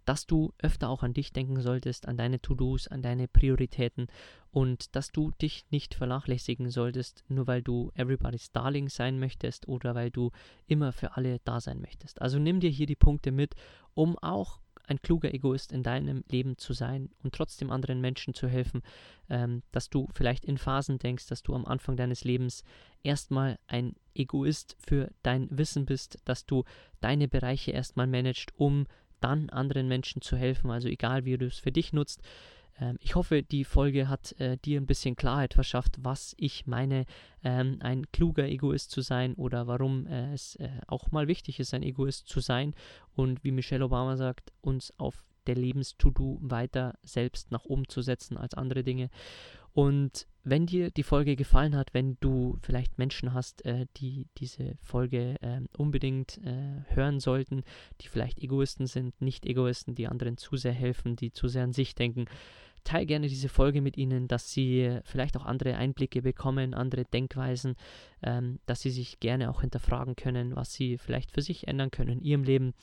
dass 0.10 0.26
du 0.26 0.54
öfter 0.58 0.90
auch 0.90 1.04
an 1.04 1.14
dich 1.14 1.34
denken 1.34 1.62
solltest, 1.62 2.08
an 2.08 2.18
deine 2.18 2.42
To-Dos, 2.42 2.88
an 2.88 3.04
deine 3.04 3.28
Prioritäten 3.28 4.08
und 4.50 4.96
dass 4.96 5.12
du 5.12 5.30
dich 5.40 5.66
nicht 5.70 5.94
vernachlässigen 5.94 6.72
solltest, 6.72 7.24
nur 7.28 7.46
weil 7.46 7.62
du 7.62 7.92
everybody's 7.94 8.52
Darling 8.52 8.90
sein 8.90 9.20
möchtest 9.20 9.68
oder 9.68 9.94
weil 9.94 10.10
du 10.10 10.32
immer 10.66 10.94
für 10.94 11.16
alle 11.16 11.38
da 11.44 11.62
sein 11.62 11.80
möchtest. 11.80 12.24
Also 12.24 12.40
nimm 12.40 12.60
dir 12.60 12.72
hier 12.72 12.88
die 12.88 12.96
Punkte 12.96 13.32
mit, 13.32 13.54
um 13.94 14.18
auch 14.18 14.60
ein 14.88 15.00
kluger 15.00 15.32
Egoist 15.32 15.72
in 15.72 15.84
deinem 15.84 16.24
Leben 16.28 16.58
zu 16.58 16.74
sein 16.74 17.12
und 17.22 17.36
trotzdem 17.36 17.70
anderen 17.70 18.02
Menschen 18.02 18.34
zu 18.34 18.48
helfen, 18.48 18.82
ähm, 19.30 19.62
dass 19.72 19.92
du 19.92 20.08
vielleicht 20.16 20.44
in 20.44 20.58
Phasen 20.58 20.98
denkst, 20.98 21.28
dass 21.28 21.44
du 21.44 21.54
am 21.54 21.68
Anfang 21.68 21.98
deines 21.98 22.24
Lebens 22.24 22.64
erstmal 23.04 23.60
ein 23.68 23.96
Egoist 24.16 24.76
für 24.80 25.12
dein 25.22 25.56
Wissen 25.56 25.86
bist, 25.86 26.18
dass 26.26 26.48
du 26.48 26.64
deine 27.00 27.28
Bereiche 27.28 27.70
erstmal 27.70 28.08
managst, 28.08 28.52
um 28.58 28.88
dann 29.22 29.50
anderen 29.50 29.88
Menschen 29.88 30.22
zu 30.22 30.38
helfen. 30.38 30.72
Also 30.72 30.88
egal, 30.88 31.26
wie 31.26 31.38
du 31.38 31.46
es 31.46 31.60
für 31.60 31.72
dich 31.72 31.94
nutzt, 31.94 32.22
Ähm, 32.82 32.98
ich 33.02 33.16
hoffe, 33.16 33.44
die 33.44 33.66
Folge 33.66 34.08
hat 34.08 34.40
äh, 34.40 34.58
dir 34.58 34.80
ein 34.80 34.88
bisschen 34.88 35.16
Klarheit 35.16 35.54
verschafft, 35.54 35.98
was 36.02 36.34
ich 36.38 36.66
meine, 36.66 37.06
ähm, 37.44 37.78
ein 37.82 38.10
kluger 38.12 38.48
Egoist 38.48 38.92
zu 38.92 39.02
sein 39.02 39.34
oder 39.36 39.68
warum 39.68 40.08
äh, 40.08 40.34
es 40.34 40.56
äh, 40.56 40.70
auch 40.88 41.12
mal 41.12 41.28
wichtig 41.28 41.60
ist, 41.60 41.74
ein 41.74 41.84
Egoist 41.84 42.28
zu 42.28 42.40
sein 42.40 42.74
und 43.16 43.44
wie 43.44 43.52
Michelle 43.52 43.86
Obama 43.86 44.16
sagt, 44.16 44.54
uns 44.62 44.94
auf 44.98 45.26
der 45.48 45.56
Lebens-To-Do 45.56 46.40
weiter 46.42 46.94
selbst 47.04 47.52
nach 47.52 47.66
oben 47.66 47.88
zu 47.88 48.02
setzen 48.02 48.38
als 48.38 48.54
andere 48.54 48.84
Dinge. 48.84 49.10
Und 49.80 50.28
wenn 50.44 50.66
dir 50.66 50.92
die 50.92 51.04
Folge 51.04 51.38
gefallen 51.38 51.74
hat, 51.74 51.94
wenn 51.94 52.18
du 52.20 52.58
vielleicht 52.62 52.98
Menschen 52.98 53.34
hast, 53.34 53.64
äh, 53.64 53.86
die 53.96 54.28
diese 54.38 54.76
Folge 54.82 55.36
äh, 55.40 55.62
unbedingt 55.78 56.38
äh, 56.44 56.84
hören 56.94 57.22
sollten, 57.22 57.64
die 58.02 58.10
vielleicht 58.10 58.40
Egoisten 58.40 58.88
sind, 58.88 59.22
nicht 59.22 59.46
Egoisten, 59.46 59.96
die 59.96 60.08
anderen 60.08 60.36
zu 60.36 60.58
sehr 60.58 60.74
helfen, 60.74 61.16
die 61.16 61.32
zu 61.32 61.48
sehr 61.48 61.64
an 61.64 61.72
sich 61.72 61.96
denken, 61.96 62.26
teile 62.84 63.06
gerne 63.06 63.30
diese 63.30 63.48
Folge 63.48 63.82
mit 63.82 63.96
ihnen, 63.96 64.28
dass 64.28 64.52
sie 64.52 65.00
vielleicht 65.06 65.38
auch 65.38 65.46
andere 65.46 65.78
Einblicke 65.78 66.24
bekommen, 66.24 66.74
andere 66.74 67.06
Denkweisen, 67.06 67.76
ähm, 68.22 68.60
dass 68.66 68.82
sie 68.82 68.92
sich 68.92 69.22
gerne 69.22 69.50
auch 69.50 69.62
hinterfragen 69.62 70.18
können, 70.18 70.58
was 70.58 70.74
sie 70.74 70.98
vielleicht 70.98 71.32
für 71.32 71.42
sich 71.42 71.70
ändern 71.70 71.90
können 71.90 72.20
in 72.20 72.22
ihrem 72.22 72.44
Leben. 72.44 72.74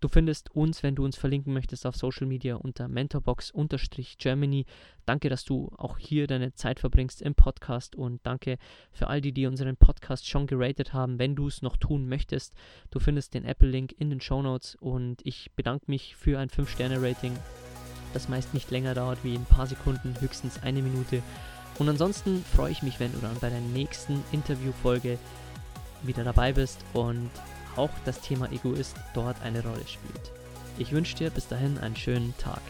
Du 0.00 0.06
findest 0.06 0.54
uns, 0.54 0.84
wenn 0.84 0.94
du 0.94 1.04
uns 1.04 1.16
verlinken 1.16 1.52
möchtest, 1.52 1.84
auf 1.84 1.96
Social 1.96 2.28
Media 2.28 2.54
unter 2.54 2.86
mentorbox-germany. 2.86 4.64
Danke, 5.06 5.28
dass 5.28 5.44
du 5.44 5.72
auch 5.76 5.98
hier 5.98 6.28
deine 6.28 6.54
Zeit 6.54 6.78
verbringst 6.78 7.20
im 7.20 7.34
Podcast 7.34 7.96
und 7.96 8.24
danke 8.24 8.58
für 8.92 9.08
all 9.08 9.20
die, 9.20 9.32
die 9.32 9.46
unseren 9.46 9.76
Podcast 9.76 10.28
schon 10.28 10.46
geratet 10.46 10.92
haben. 10.92 11.18
Wenn 11.18 11.34
du 11.34 11.48
es 11.48 11.62
noch 11.62 11.76
tun 11.76 12.08
möchtest, 12.08 12.54
du 12.92 13.00
findest 13.00 13.34
den 13.34 13.44
Apple-Link 13.44 13.92
in 13.98 14.10
den 14.10 14.20
Show 14.20 14.40
Notes 14.40 14.76
und 14.76 15.16
ich 15.26 15.50
bedanke 15.56 15.86
mich 15.88 16.14
für 16.14 16.38
ein 16.38 16.48
5-Sterne-Rating, 16.48 17.36
das 18.14 18.28
meist 18.28 18.54
nicht 18.54 18.70
länger 18.70 18.94
dauert 18.94 19.24
wie 19.24 19.34
ein 19.34 19.46
paar 19.46 19.66
Sekunden, 19.66 20.14
höchstens 20.20 20.62
eine 20.62 20.80
Minute. 20.80 21.24
Und 21.80 21.88
ansonsten 21.88 22.44
freue 22.44 22.70
ich 22.70 22.82
mich, 22.84 23.00
wenn 23.00 23.12
du 23.12 23.18
dann 23.18 23.36
bei 23.40 23.50
der 23.50 23.60
nächsten 23.60 24.22
Interviewfolge 24.30 25.18
wieder 26.02 26.22
dabei 26.22 26.52
bist 26.52 26.84
und 26.92 27.30
auch 27.78 27.90
das 28.04 28.20
Thema 28.20 28.50
Egoist 28.52 28.96
dort 29.14 29.40
eine 29.42 29.62
Rolle 29.62 29.86
spielt. 29.86 30.32
Ich 30.78 30.92
wünsche 30.92 31.16
dir 31.16 31.30
bis 31.30 31.48
dahin 31.48 31.78
einen 31.78 31.96
schönen 31.96 32.36
Tag. 32.38 32.60